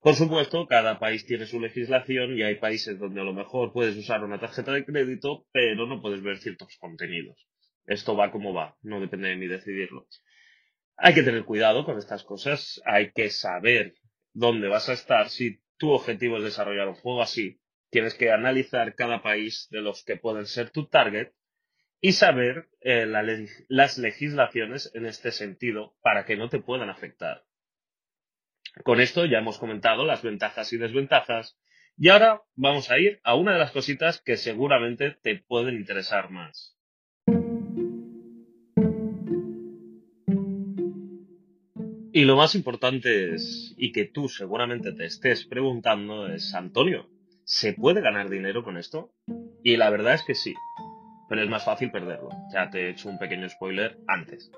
Por 0.00 0.14
supuesto, 0.14 0.66
cada 0.66 0.98
país 0.98 1.24
tiene 1.26 1.46
su 1.46 1.60
legislación 1.60 2.36
y 2.36 2.42
hay 2.42 2.56
países 2.56 2.98
donde 2.98 3.20
a 3.20 3.24
lo 3.24 3.32
mejor 3.32 3.72
puedes 3.72 3.96
usar 3.96 4.24
una 4.24 4.40
tarjeta 4.40 4.72
de 4.72 4.84
crédito, 4.84 5.46
pero 5.52 5.86
no 5.86 6.02
puedes 6.02 6.22
ver 6.22 6.38
ciertos 6.38 6.76
contenidos. 6.78 7.46
Esto 7.86 8.16
va 8.16 8.30
como 8.30 8.54
va, 8.54 8.76
no 8.82 9.00
depende 9.00 9.28
de 9.28 9.36
mí 9.36 9.46
decidirlo. 9.46 10.06
Hay 10.96 11.14
que 11.14 11.22
tener 11.22 11.44
cuidado 11.44 11.84
con 11.84 11.98
estas 11.98 12.22
cosas, 12.24 12.80
hay 12.84 13.12
que 13.12 13.30
saber 13.30 13.94
dónde 14.32 14.68
vas 14.68 14.88
a 14.88 14.92
estar. 14.92 15.28
Si 15.28 15.60
tu 15.76 15.90
objetivo 15.90 16.38
es 16.38 16.44
desarrollar 16.44 16.88
un 16.88 16.94
juego 16.94 17.22
así, 17.22 17.60
tienes 17.90 18.14
que 18.14 18.30
analizar 18.30 18.94
cada 18.94 19.22
país 19.22 19.68
de 19.70 19.80
los 19.80 20.04
que 20.04 20.16
pueden 20.16 20.46
ser 20.46 20.70
tu 20.70 20.86
target 20.86 21.32
y 22.00 22.12
saber 22.12 22.68
eh, 22.80 23.06
las 23.68 23.98
legislaciones 23.98 24.90
en 24.94 25.06
este 25.06 25.32
sentido 25.32 25.96
para 26.02 26.24
que 26.24 26.36
no 26.36 26.48
te 26.48 26.60
puedan 26.60 26.90
afectar. 26.90 27.44
Con 28.82 29.00
esto 29.00 29.24
ya 29.24 29.38
hemos 29.38 29.58
comentado 29.58 30.04
las 30.04 30.22
ventajas 30.22 30.72
y 30.72 30.76
desventajas 30.76 31.56
y 31.96 32.08
ahora 32.08 32.42
vamos 32.56 32.90
a 32.90 32.98
ir 32.98 33.20
a 33.22 33.36
una 33.36 33.52
de 33.52 33.60
las 33.60 33.70
cositas 33.70 34.20
que 34.20 34.36
seguramente 34.36 35.16
te 35.22 35.36
pueden 35.36 35.76
interesar 35.76 36.30
más. 36.30 36.73
Y 42.16 42.26
lo 42.26 42.36
más 42.36 42.54
importante 42.54 43.34
es, 43.34 43.74
y 43.76 43.90
que 43.90 44.04
tú 44.04 44.28
seguramente 44.28 44.92
te 44.92 45.04
estés 45.04 45.46
preguntando, 45.46 46.28
es, 46.28 46.54
Antonio, 46.54 47.08
¿se 47.42 47.72
puede 47.72 48.00
ganar 48.02 48.30
dinero 48.30 48.62
con 48.62 48.76
esto? 48.76 49.10
Y 49.64 49.76
la 49.76 49.90
verdad 49.90 50.14
es 50.14 50.22
que 50.22 50.36
sí, 50.36 50.54
pero 51.28 51.42
es 51.42 51.50
más 51.50 51.64
fácil 51.64 51.90
perderlo. 51.90 52.28
Ya 52.52 52.70
te 52.70 52.82
he 52.82 52.90
hecho 52.90 53.08
un 53.08 53.18
pequeño 53.18 53.48
spoiler 53.48 53.98
antes. 54.06 54.48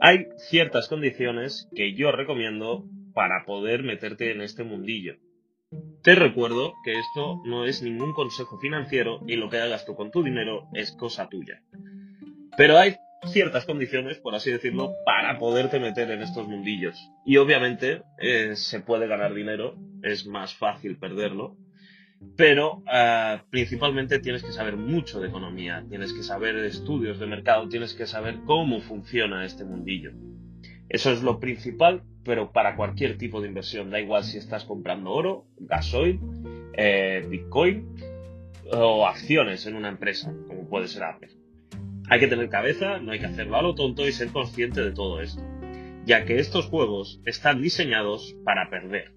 Hay 0.00 0.26
ciertas 0.50 0.88
condiciones 0.88 1.68
que 1.76 1.94
yo 1.94 2.10
recomiendo 2.10 2.84
para 3.14 3.44
poder 3.44 3.84
meterte 3.84 4.32
en 4.32 4.40
este 4.40 4.64
mundillo. 4.64 5.14
Te 6.02 6.16
recuerdo 6.16 6.74
que 6.84 6.98
esto 6.98 7.40
no 7.44 7.66
es 7.66 7.84
ningún 7.84 8.14
consejo 8.14 8.58
financiero 8.58 9.20
y 9.28 9.36
lo 9.36 9.48
que 9.48 9.58
hagas 9.58 9.86
tú 9.86 9.94
con 9.94 10.10
tu 10.10 10.24
dinero 10.24 10.66
es 10.74 10.90
cosa 10.90 11.28
tuya. 11.28 11.62
Pero 12.56 12.78
hay 12.78 12.96
ciertas 13.26 13.64
condiciones, 13.64 14.18
por 14.18 14.34
así 14.34 14.50
decirlo, 14.50 14.94
para 15.04 15.38
poderte 15.38 15.80
meter 15.80 16.10
en 16.10 16.22
estos 16.22 16.46
mundillos. 16.46 17.10
Y 17.24 17.36
obviamente 17.36 18.02
eh, 18.18 18.52
se 18.54 18.80
puede 18.80 19.06
ganar 19.06 19.34
dinero, 19.34 19.76
es 20.02 20.26
más 20.26 20.54
fácil 20.54 20.98
perderlo, 20.98 21.56
pero 22.36 22.82
eh, 22.92 23.38
principalmente 23.50 24.18
tienes 24.18 24.42
que 24.42 24.52
saber 24.52 24.76
mucho 24.76 25.20
de 25.20 25.28
economía, 25.28 25.84
tienes 25.88 26.12
que 26.12 26.22
saber 26.22 26.56
estudios 26.56 27.18
de 27.18 27.26
mercado, 27.26 27.68
tienes 27.68 27.94
que 27.94 28.06
saber 28.06 28.38
cómo 28.44 28.80
funciona 28.80 29.44
este 29.44 29.64
mundillo. 29.64 30.12
Eso 30.88 31.12
es 31.12 31.22
lo 31.22 31.38
principal, 31.38 32.02
pero 32.24 32.50
para 32.52 32.76
cualquier 32.76 33.18
tipo 33.18 33.40
de 33.40 33.48
inversión, 33.48 33.90
da 33.90 34.00
igual 34.00 34.24
si 34.24 34.38
estás 34.38 34.64
comprando 34.64 35.10
oro, 35.10 35.46
gasoil, 35.58 36.18
eh, 36.72 37.26
bitcoin 37.28 37.94
o 38.72 39.06
acciones 39.06 39.66
en 39.66 39.76
una 39.76 39.88
empresa, 39.88 40.32
como 40.46 40.68
puede 40.68 40.88
ser 40.88 41.04
Apple. 41.04 41.37
Hay 42.10 42.20
que 42.20 42.28
tener 42.28 42.48
cabeza, 42.48 42.98
no 42.98 43.12
hay 43.12 43.18
que 43.18 43.26
hacerlo 43.26 43.56
a 43.56 43.62
lo 43.62 43.74
tonto 43.74 44.06
y 44.08 44.12
ser 44.12 44.28
consciente 44.28 44.80
de 44.80 44.92
todo 44.92 45.20
esto, 45.20 45.42
ya 46.06 46.24
que 46.24 46.38
estos 46.38 46.66
juegos 46.66 47.20
están 47.26 47.60
diseñados 47.60 48.34
para 48.44 48.70
perder. 48.70 49.12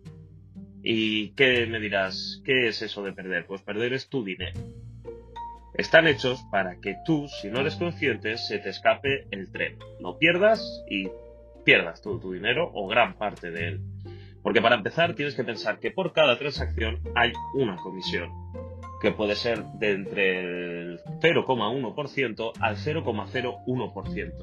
¿Y 0.84 1.30
qué 1.36 1.68
me 1.68 1.80
dirás? 1.80 2.42
¿Qué 2.44 2.68
es 2.68 2.82
eso 2.82 3.04
de 3.04 3.14
perder? 3.14 3.46
Pues 3.46 3.62
perder 3.62 3.94
es 3.94 4.10
tu 4.10 4.26
dinero. 4.26 4.60
Están 5.74 6.06
hechos 6.06 6.44
para 6.52 6.82
que 6.82 6.98
tú, 7.06 7.28
si 7.42 7.48
no 7.48 7.62
eres 7.62 7.76
consciente, 7.76 8.38
se 8.38 8.60
te 8.60 8.70
escape 8.70 9.26
el 9.32 9.52
tren. 9.52 9.78
No 10.02 10.18
pierdas 10.18 10.84
y 10.90 11.08
pierdas 11.64 12.02
todo 12.02 12.20
tu 12.20 12.34
dinero 12.34 12.72
o 12.74 12.88
gran 12.88 13.18
parte 13.18 13.52
de 13.52 13.68
él. 13.70 13.82
Porque 14.44 14.62
para 14.62 14.76
empezar 14.76 15.16
tienes 15.16 15.36
que 15.36 15.44
pensar 15.44 15.80
que 15.80 15.92
por 15.92 16.12
cada 16.12 16.38
transacción 16.38 17.00
hay 17.16 17.32
una 17.54 17.78
comisión 17.78 18.32
que 19.02 19.12
puede 19.12 19.36
ser 19.36 19.64
de 19.80 19.92
entre 19.92 20.40
el 20.40 21.00
0,1% 21.22 22.52
al 22.60 22.78
0,01%. 22.78 24.34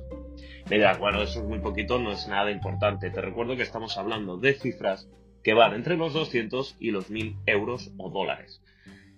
Me 0.69 0.77
dirás, 0.77 0.99
bueno, 0.99 1.23
eso 1.23 1.41
es 1.41 1.47
muy 1.47 1.61
poquito, 1.61 1.99
no 1.99 2.13
es 2.13 2.27
nada 2.29 2.51
importante. 2.51 3.11
Te 3.11 3.21
recuerdo 3.21 3.57
que 3.57 3.63
estamos 3.63 3.97
hablando 3.97 4.37
de 4.37 4.55
cifras 4.55 5.09
que 5.45 5.55
van 5.55 5.75
entre 5.75 5.97
los 5.97 6.13
200 6.13 6.77
y 6.81 6.91
los 6.91 7.09
1000 7.09 7.37
euros 7.47 7.93
o 7.97 8.11
dólares. 8.11 8.61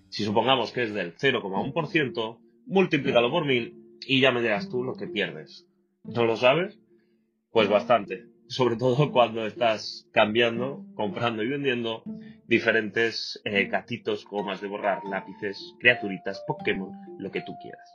Si 0.09 0.23
supongamos 0.23 0.71
que 0.71 0.83
es 0.83 0.93
del 0.93 1.15
0,1%, 1.15 2.37
multiplícalo 2.67 3.31
por 3.31 3.45
1000 3.45 3.97
y 4.05 4.21
ya 4.21 4.31
me 4.31 4.41
dirás 4.41 4.69
tú 4.69 4.83
lo 4.83 4.95
que 4.95 5.07
pierdes. 5.07 5.67
¿No 6.03 6.25
lo 6.25 6.37
sabes? 6.37 6.79
Pues 7.51 7.67
bastante. 7.67 8.30
Sobre 8.51 8.75
todo 8.75 9.11
cuando 9.13 9.45
estás 9.45 10.09
cambiando, 10.11 10.83
comprando 10.95 11.41
y 11.41 11.47
vendiendo 11.47 12.03
diferentes 12.47 13.41
eh, 13.45 13.67
gatitos, 13.67 14.25
gomas 14.25 14.59
de 14.59 14.67
borrar, 14.67 15.05
lápices, 15.05 15.57
criaturitas, 15.79 16.43
Pokémon, 16.45 16.91
lo 17.17 17.31
que 17.31 17.41
tú 17.41 17.53
quieras. 17.61 17.89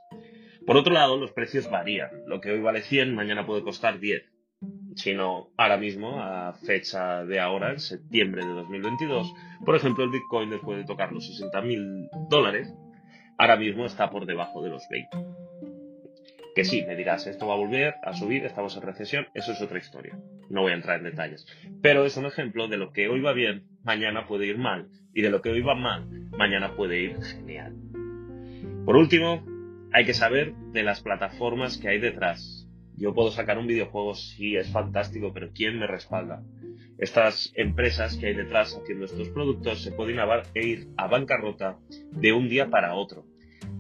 Por 0.67 0.79
otro 0.79 0.95
lado, 0.95 1.19
los 1.19 1.33
precios 1.33 1.71
varían. 1.71 2.09
Lo 2.27 2.41
que 2.41 2.53
hoy 2.53 2.61
vale 2.61 2.81
100, 2.81 3.15
mañana 3.15 3.45
puede 3.45 3.63
costar 3.63 4.01
10. 4.01 4.23
Si 4.95 5.13
no, 5.13 5.51
ahora 5.59 5.77
mismo, 5.77 6.23
a 6.23 6.55
fecha 6.55 7.23
de 7.27 7.39
ahora, 7.39 7.73
en 7.73 7.81
septiembre 7.81 8.43
de 8.47 8.53
2022, 8.55 9.31
por 9.63 9.77
ejemplo, 9.77 10.05
el 10.05 10.11
Bitcoin 10.11 10.49
después 10.49 10.79
de 10.79 10.85
tocar 10.85 11.13
los 11.13 11.29
60.000 11.39 12.29
dólares, 12.31 12.73
ahora 13.37 13.57
mismo 13.57 13.85
está 13.85 14.09
por 14.09 14.25
debajo 14.25 14.63
de 14.63 14.71
los 14.71 14.89
20. 14.89 15.19
Que 16.55 16.65
sí, 16.65 16.83
me 16.87 16.97
dirás, 16.97 17.27
esto 17.27 17.47
va 17.47 17.53
a 17.53 17.59
volver 17.59 17.97
a 18.03 18.15
subir, 18.15 18.47
estamos 18.47 18.75
en 18.75 18.83
recesión, 18.83 19.27
eso 19.35 19.53
es 19.53 19.61
otra 19.61 19.77
historia. 19.77 20.19
No 20.49 20.63
voy 20.63 20.73
a 20.73 20.77
entrar 20.77 20.99
en 20.99 21.05
detalles. 21.05 21.47
Pero 21.83 22.05
es 22.05 22.17
un 22.17 22.27
ejemplo 22.27 22.69
de 22.69 22.77
lo 22.77 22.93
que 22.93 23.09
hoy 23.09 23.21
va 23.21 23.33
bien, 23.33 23.65
mañana 23.83 24.27
puede 24.27 24.47
ir 24.47 24.59
mal. 24.59 24.89
Y 25.15 25.23
de 25.23 25.31
lo 25.31 25.43
que 25.43 25.51
hoy 25.51 25.63
va 25.63 25.75
mal, 25.75 26.09
mañana 26.37 26.77
puede 26.77 27.01
ir 27.01 27.23
genial. 27.23 27.75
Por 28.85 28.97
último, 28.97 29.45
hay 29.93 30.05
que 30.05 30.15
saber 30.15 30.55
de 30.73 30.83
las 30.83 31.01
plataformas 31.01 31.79
que 31.79 31.89
hay 31.89 31.99
detrás. 31.99 32.69
Yo 32.97 33.15
puedo 33.15 33.31
sacar 33.31 33.59
un 33.59 33.67
videojuego, 33.67 34.15
sí, 34.15 34.57
es 34.57 34.71
fantástico, 34.71 35.33
pero 35.33 35.51
¿quién 35.55 35.79
me 35.79 35.87
respalda? 35.87 36.43
Estas 36.99 37.53
empresas 37.55 38.17
que 38.17 38.27
hay 38.27 38.35
detrás 38.35 38.75
haciendo 38.75 39.05
estos 39.05 39.29
productos 39.31 39.83
se 39.83 39.93
pueden 39.93 40.19
ir 40.55 40.89
a 40.97 41.09
bancarrota 41.09 41.79
de 42.13 42.33
un 42.33 42.49
día 42.49 42.71
para 42.71 42.95
otro 42.95 43.27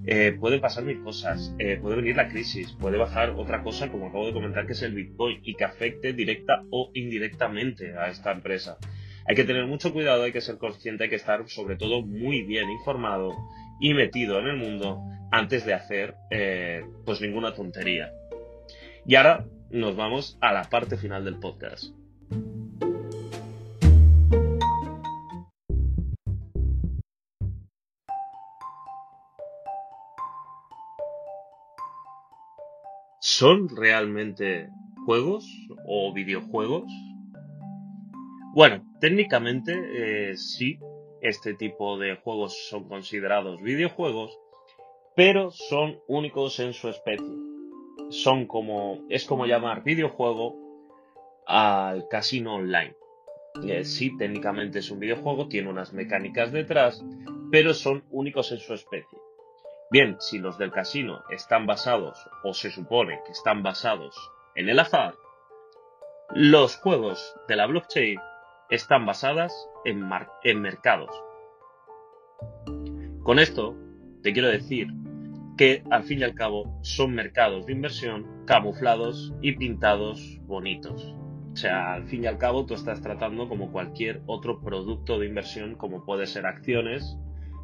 eh, 0.06 0.36
pueden 0.38 0.60
pasar 0.60 0.84
mil 0.84 1.02
cosas, 1.02 1.54
eh, 1.58 1.78
puede 1.82 1.96
venir 1.96 2.16
la 2.16 2.28
crisis, 2.28 2.72
puede 2.72 2.96
bajar 2.96 3.30
otra 3.30 3.62
cosa, 3.62 3.90
como 3.90 4.06
acabo 4.06 4.26
de 4.26 4.32
comentar, 4.32 4.66
que 4.66 4.72
es 4.72 4.82
el 4.82 4.94
Bitcoin, 4.94 5.40
y 5.42 5.54
que 5.54 5.64
afecte 5.64 6.12
directa 6.12 6.62
o 6.70 6.90
indirectamente 6.94 7.96
a 7.96 8.08
esta 8.08 8.30
empresa. 8.30 8.78
Hay 9.26 9.34
que 9.34 9.44
tener 9.44 9.66
mucho 9.66 9.92
cuidado, 9.92 10.22
hay 10.22 10.32
que 10.32 10.40
ser 10.40 10.58
consciente, 10.58 11.04
hay 11.04 11.10
que 11.10 11.16
estar 11.16 11.48
sobre 11.48 11.74
todo 11.76 12.02
muy 12.02 12.42
bien 12.42 12.70
informado 12.70 13.34
y 13.80 13.94
metido 13.94 14.38
en 14.38 14.46
el 14.46 14.56
mundo 14.56 15.02
antes 15.32 15.66
de 15.66 15.74
hacer 15.74 16.14
eh, 16.30 16.84
pues 17.04 17.20
ninguna 17.20 17.52
tontería. 17.52 18.12
Y 19.04 19.16
ahora 19.16 19.44
nos 19.70 19.96
vamos 19.96 20.38
a 20.40 20.52
la 20.52 20.64
parte 20.64 20.96
final 20.96 21.24
del 21.24 21.38
podcast. 21.38 21.92
¿Son 33.38 33.68
realmente 33.68 34.70
juegos 35.04 35.46
o 35.86 36.10
videojuegos? 36.14 36.90
Bueno, 38.54 38.82
técnicamente 38.98 39.74
eh, 39.74 40.36
sí, 40.38 40.78
este 41.20 41.52
tipo 41.52 41.98
de 41.98 42.16
juegos 42.16 42.56
son 42.70 42.88
considerados 42.88 43.60
videojuegos, 43.60 44.38
pero 45.14 45.50
son 45.50 45.98
únicos 46.08 46.58
en 46.60 46.72
su 46.72 46.88
especie. 46.88 47.30
Son 48.08 48.46
como, 48.46 49.04
es 49.10 49.26
como 49.26 49.44
llamar 49.44 49.84
videojuego 49.84 50.56
al 51.46 52.08
casino 52.08 52.54
online. 52.54 52.96
Eh, 53.68 53.84
sí, 53.84 54.16
técnicamente 54.16 54.78
es 54.78 54.90
un 54.90 54.98
videojuego, 54.98 55.46
tiene 55.46 55.68
unas 55.68 55.92
mecánicas 55.92 56.52
detrás, 56.52 57.04
pero 57.50 57.74
son 57.74 58.02
únicos 58.08 58.50
en 58.52 58.60
su 58.60 58.72
especie. 58.72 59.25
Bien, 59.88 60.16
si 60.18 60.38
los 60.38 60.58
del 60.58 60.72
casino 60.72 61.22
están 61.30 61.66
basados, 61.66 62.18
o 62.42 62.52
se 62.54 62.70
supone 62.70 63.20
que 63.24 63.30
están 63.30 63.62
basados 63.62 64.16
en 64.56 64.68
el 64.68 64.80
azar, 64.80 65.14
los 66.34 66.76
juegos 66.76 67.36
de 67.46 67.54
la 67.54 67.66
blockchain 67.66 68.18
están 68.68 69.06
basadas 69.06 69.54
en, 69.84 70.10
en 70.42 70.60
mercados. 70.60 71.10
Con 73.22 73.38
esto 73.38 73.76
te 74.22 74.32
quiero 74.32 74.48
decir 74.48 74.88
que 75.56 75.84
al 75.90 76.02
fin 76.02 76.18
y 76.18 76.24
al 76.24 76.34
cabo 76.34 76.80
son 76.82 77.14
mercados 77.14 77.66
de 77.66 77.72
inversión 77.72 78.44
camuflados 78.44 79.32
y 79.40 79.52
pintados 79.52 80.40
bonitos. 80.46 81.14
O 81.52 81.56
sea, 81.56 81.94
al 81.94 82.04
fin 82.08 82.24
y 82.24 82.26
al 82.26 82.38
cabo 82.38 82.66
tú 82.66 82.74
estás 82.74 83.00
tratando 83.00 83.48
como 83.48 83.70
cualquier 83.70 84.20
otro 84.26 84.60
producto 84.60 85.20
de 85.20 85.26
inversión 85.26 85.76
como 85.76 86.04
puede 86.04 86.26
ser 86.26 86.44
acciones, 86.44 87.16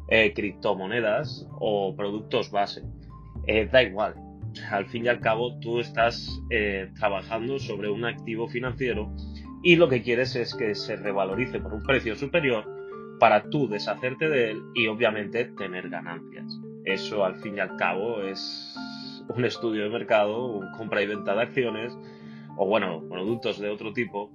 eh, 0.09 0.33
criptomonedas 0.33 1.47
o 1.59 1.95
productos 1.95 2.51
base. 2.51 2.83
Eh, 3.47 3.67
da 3.71 3.83
igual. 3.83 4.15
Al 4.69 4.85
fin 4.85 5.05
y 5.05 5.07
al 5.07 5.19
cabo 5.19 5.59
tú 5.59 5.79
estás 5.79 6.39
eh, 6.49 6.91
trabajando 6.99 7.59
sobre 7.59 7.89
un 7.89 8.05
activo 8.05 8.47
financiero 8.47 9.11
y 9.63 9.77
lo 9.77 9.89
que 9.89 10.03
quieres 10.03 10.35
es 10.35 10.53
que 10.53 10.75
se 10.75 10.95
revalorice 10.95 11.59
por 11.59 11.73
un 11.73 11.83
precio 11.83 12.15
superior 12.15 12.69
para 13.19 13.49
tú 13.49 13.67
deshacerte 13.67 14.29
de 14.29 14.51
él 14.51 14.61
y 14.75 14.87
obviamente 14.87 15.45
tener 15.45 15.89
ganancias. 15.89 16.59
Eso 16.85 17.25
al 17.25 17.35
fin 17.37 17.57
y 17.57 17.61
al 17.61 17.75
cabo 17.77 18.21
es 18.21 18.75
un 19.29 19.45
estudio 19.45 19.83
de 19.83 19.89
mercado, 19.89 20.45
un 20.47 20.71
compra 20.73 21.01
y 21.01 21.07
venta 21.07 21.33
de 21.33 21.41
acciones 21.41 21.97
o 22.57 22.67
bueno, 22.67 23.03
productos 23.09 23.59
de 23.59 23.69
otro 23.69 23.93
tipo, 23.93 24.31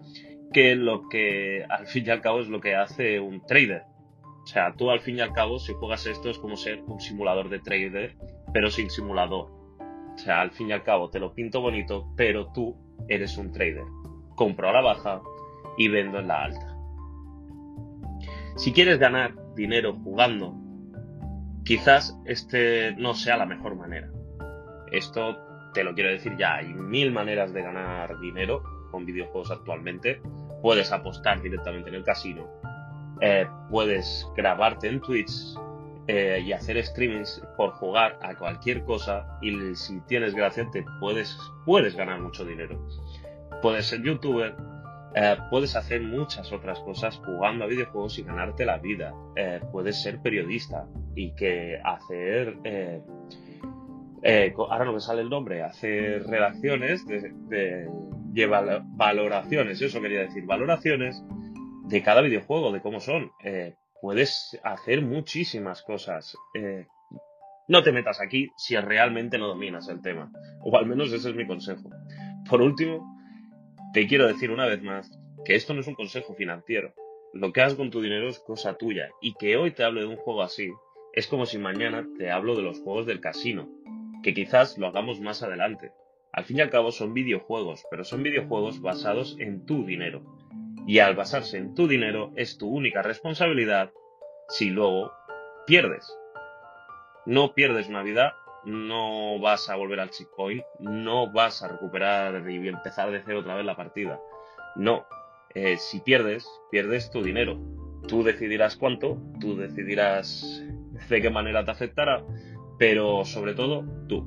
que 0.52 0.74
lo 0.74 1.08
que 1.08 1.64
al 1.68 1.86
fin 1.86 2.04
y 2.06 2.10
al 2.10 2.20
cabo 2.20 2.40
es 2.40 2.48
lo 2.48 2.60
que 2.60 2.74
hace 2.74 3.20
un 3.20 3.44
trader. 3.46 3.82
O 4.48 4.50
sea, 4.50 4.72
tú 4.72 4.90
al 4.90 5.00
fin 5.00 5.18
y 5.18 5.20
al 5.20 5.34
cabo 5.34 5.58
si 5.58 5.74
juegas 5.74 6.06
esto 6.06 6.30
es 6.30 6.38
como 6.38 6.56
ser 6.56 6.82
un 6.86 6.98
simulador 7.00 7.50
de 7.50 7.58
trader, 7.58 8.16
pero 8.50 8.70
sin 8.70 8.88
simulador. 8.88 9.50
O 10.14 10.16
sea, 10.16 10.40
al 10.40 10.52
fin 10.52 10.70
y 10.70 10.72
al 10.72 10.84
cabo 10.84 11.10
te 11.10 11.20
lo 11.20 11.34
pinto 11.34 11.60
bonito, 11.60 12.10
pero 12.16 12.50
tú 12.50 12.74
eres 13.08 13.36
un 13.36 13.52
trader. 13.52 13.84
Compro 14.36 14.70
a 14.70 14.72
la 14.72 14.80
baja 14.80 15.20
y 15.76 15.88
vendo 15.88 16.18
en 16.18 16.28
la 16.28 16.44
alta. 16.44 16.74
Si 18.56 18.72
quieres 18.72 18.98
ganar 18.98 19.34
dinero 19.54 19.92
jugando, 20.02 20.54
quizás 21.66 22.18
este 22.24 22.94
no 22.96 23.12
sea 23.12 23.36
la 23.36 23.44
mejor 23.44 23.76
manera. 23.76 24.10
Esto 24.90 25.36
te 25.74 25.84
lo 25.84 25.92
quiero 25.92 26.08
decir 26.08 26.38
ya, 26.38 26.54
hay 26.54 26.72
mil 26.72 27.12
maneras 27.12 27.52
de 27.52 27.60
ganar 27.60 28.18
dinero 28.18 28.62
con 28.92 29.04
videojuegos 29.04 29.50
actualmente. 29.50 30.22
Puedes 30.62 30.90
apostar 30.90 31.42
directamente 31.42 31.90
en 31.90 31.96
el 31.96 32.04
casino, 32.04 32.48
eh, 33.20 33.46
puedes 33.70 34.26
grabarte 34.36 34.88
en 34.88 35.00
Twitch 35.00 35.30
eh, 36.10 36.42
y 36.42 36.52
hacer 36.52 36.82
streamings 36.82 37.42
por 37.58 37.72
jugar 37.72 38.18
a 38.22 38.34
cualquier 38.34 38.82
cosa 38.84 39.38
y 39.42 39.74
si 39.74 40.00
tienes 40.06 40.34
gracia 40.34 40.66
te 40.70 40.82
puedes, 41.00 41.36
puedes 41.66 41.94
ganar 41.94 42.18
mucho 42.20 42.46
dinero. 42.46 42.82
Puedes 43.60 43.88
ser 43.88 44.02
youtuber, 44.02 44.56
eh, 45.14 45.36
puedes 45.50 45.76
hacer 45.76 46.00
muchas 46.00 46.50
otras 46.50 46.80
cosas 46.80 47.20
jugando 47.22 47.64
a 47.64 47.66
videojuegos 47.66 48.18
y 48.18 48.22
ganarte 48.22 48.64
la 48.64 48.78
vida. 48.78 49.12
Eh, 49.36 49.60
puedes 49.70 50.00
ser 50.02 50.22
periodista 50.22 50.86
y 51.14 51.34
que 51.34 51.78
hacer... 51.84 52.56
Ahora 54.56 54.84
no 54.86 54.94
me 54.94 55.00
sale 55.00 55.20
el 55.20 55.28
nombre, 55.28 55.62
hacer 55.62 56.26
redacciones 56.26 57.06
de, 57.06 57.32
de, 57.48 58.46
valoraciones, 58.46 59.80
eso 59.80 60.00
quería 60.00 60.20
decir, 60.20 60.44
valoraciones 60.44 61.22
de 61.88 62.02
cada 62.02 62.20
videojuego, 62.20 62.72
de 62.72 62.80
cómo 62.80 63.00
son. 63.00 63.32
puedes 64.00 64.58
hacer 64.62 65.02
muchísimas 65.02 65.82
cosas. 65.82 66.36
no 67.68 67.82
te 67.82 67.92
metas 67.92 68.20
aquí 68.20 68.50
si 68.56 68.76
realmente 68.76 69.38
no 69.38 69.48
dominas 69.48 69.88
el 69.88 70.00
tema. 70.00 70.30
O 70.62 70.76
al 70.76 70.86
menos 70.86 71.12
ese 71.12 71.30
es 71.30 71.36
mi 71.36 71.46
consejo. 71.46 71.90
Por 72.48 72.62
último, 72.62 73.18
te 73.92 74.06
quiero 74.06 74.26
decir 74.26 74.50
una 74.50 74.66
vez 74.66 74.82
más 74.82 75.10
que 75.44 75.54
esto 75.54 75.74
no 75.74 75.80
es 75.80 75.86
un 75.86 75.94
consejo 75.94 76.34
financiero. 76.34 76.92
Lo 77.32 77.52
que 77.52 77.60
hagas 77.60 77.74
con 77.74 77.90
tu 77.90 78.00
dinero 78.00 78.28
es 78.28 78.38
cosa 78.38 78.74
tuya 78.74 79.10
y 79.20 79.34
que 79.34 79.56
hoy 79.56 79.70
te 79.72 79.84
hable 79.84 80.00
de 80.00 80.06
un 80.06 80.16
juego 80.16 80.42
así 80.42 80.70
es 81.12 81.26
como 81.26 81.46
si 81.46 81.58
mañana 81.58 82.06
te 82.16 82.30
hablo 82.30 82.54
de 82.54 82.62
los 82.62 82.80
juegos 82.80 83.06
del 83.06 83.20
casino, 83.20 83.68
que 84.22 84.34
quizás 84.34 84.78
lo 84.78 84.86
hagamos 84.86 85.20
más 85.20 85.42
adelante. 85.42 85.92
Al 86.32 86.44
fin 86.44 86.58
y 86.58 86.60
al 86.60 86.70
cabo 86.70 86.92
son 86.92 87.14
videojuegos, 87.14 87.84
pero 87.90 88.04
son 88.04 88.22
videojuegos 88.22 88.80
basados 88.80 89.36
en 89.40 89.64
tu 89.66 89.84
dinero. 89.84 90.22
Y 90.88 90.98
al 90.98 91.14
basarse 91.14 91.58
en 91.58 91.74
tu 91.76 91.86
dinero 91.86 92.32
es 92.34 92.58
tu 92.58 92.68
única 92.68 93.02
responsabilidad 93.02 93.92
si 94.48 94.70
luego 94.70 95.12
pierdes. 95.66 96.12
No 97.26 97.54
pierdes 97.54 97.88
una 97.88 98.02
vida 98.02 98.34
no 98.64 99.38
vas 99.38 99.68
a 99.70 99.76
volver 99.76 100.00
al 100.00 100.10
checkpoint, 100.10 100.62
no 100.80 101.32
vas 101.32 101.62
a 101.62 101.68
recuperar 101.68 102.48
y 102.50 102.68
empezar 102.68 103.10
de 103.10 103.22
cero 103.24 103.40
otra 103.40 103.54
vez 103.54 103.64
la 103.64 103.76
partida. 103.76 104.20
No, 104.76 105.06
eh, 105.54 105.76
si 105.76 106.00
pierdes, 106.00 106.48
pierdes 106.70 107.10
tu 107.10 107.22
dinero. 107.22 107.58
Tú 108.06 108.22
decidirás 108.22 108.76
cuánto, 108.76 109.18
tú 109.40 109.56
decidirás 109.56 110.62
de 111.08 111.22
qué 111.22 111.30
manera 111.30 111.64
te 111.64 111.70
afectará, 111.70 112.24
pero 112.78 113.24
sobre 113.24 113.54
todo 113.54 113.84
tú. 114.08 114.26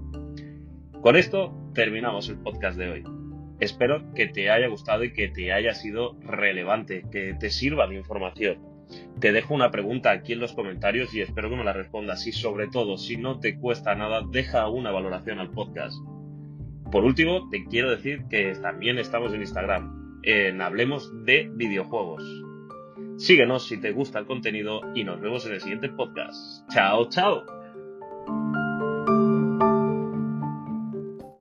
Con 1.01 1.15
esto 1.15 1.53
terminamos 1.73 2.29
el 2.29 2.37
podcast 2.37 2.77
de 2.77 2.89
hoy. 2.89 3.20
Espero 3.61 4.13
que 4.15 4.27
te 4.27 4.49
haya 4.49 4.67
gustado 4.67 5.03
y 5.03 5.13
que 5.13 5.27
te 5.27 5.53
haya 5.53 5.75
sido 5.75 6.17
relevante, 6.21 7.05
que 7.11 7.35
te 7.39 7.51
sirva 7.51 7.87
de 7.87 7.95
información. 7.95 8.57
Te 9.19 9.31
dejo 9.31 9.53
una 9.53 9.69
pregunta 9.69 10.11
aquí 10.11 10.33
en 10.33 10.39
los 10.39 10.53
comentarios 10.53 11.13
y 11.13 11.21
espero 11.21 11.49
que 11.49 11.55
me 11.55 11.63
la 11.63 11.71
respondas. 11.71 12.25
Y 12.25 12.31
sobre 12.31 12.67
todo, 12.67 12.97
si 12.97 13.17
no 13.17 13.39
te 13.39 13.57
cuesta 13.57 13.93
nada, 13.93 14.23
deja 14.29 14.67
una 14.67 14.91
valoración 14.91 15.39
al 15.39 15.51
podcast. 15.51 15.95
Por 16.91 17.05
último, 17.05 17.49
te 17.49 17.63
quiero 17.65 17.91
decir 17.91 18.23
que 18.29 18.51
también 18.61 18.97
estamos 18.97 19.31
en 19.33 19.41
Instagram, 19.41 20.19
en 20.23 20.59
Hablemos 20.59 21.23
de 21.23 21.49
Videojuegos. 21.53 22.23
Síguenos 23.17 23.67
si 23.67 23.79
te 23.79 23.91
gusta 23.91 24.17
el 24.17 24.25
contenido 24.25 24.81
y 24.95 25.03
nos 25.03 25.21
vemos 25.21 25.45
en 25.45 25.53
el 25.53 25.61
siguiente 25.61 25.89
podcast. 25.89 26.67
Chao, 26.71 27.07
chao. 27.09 27.45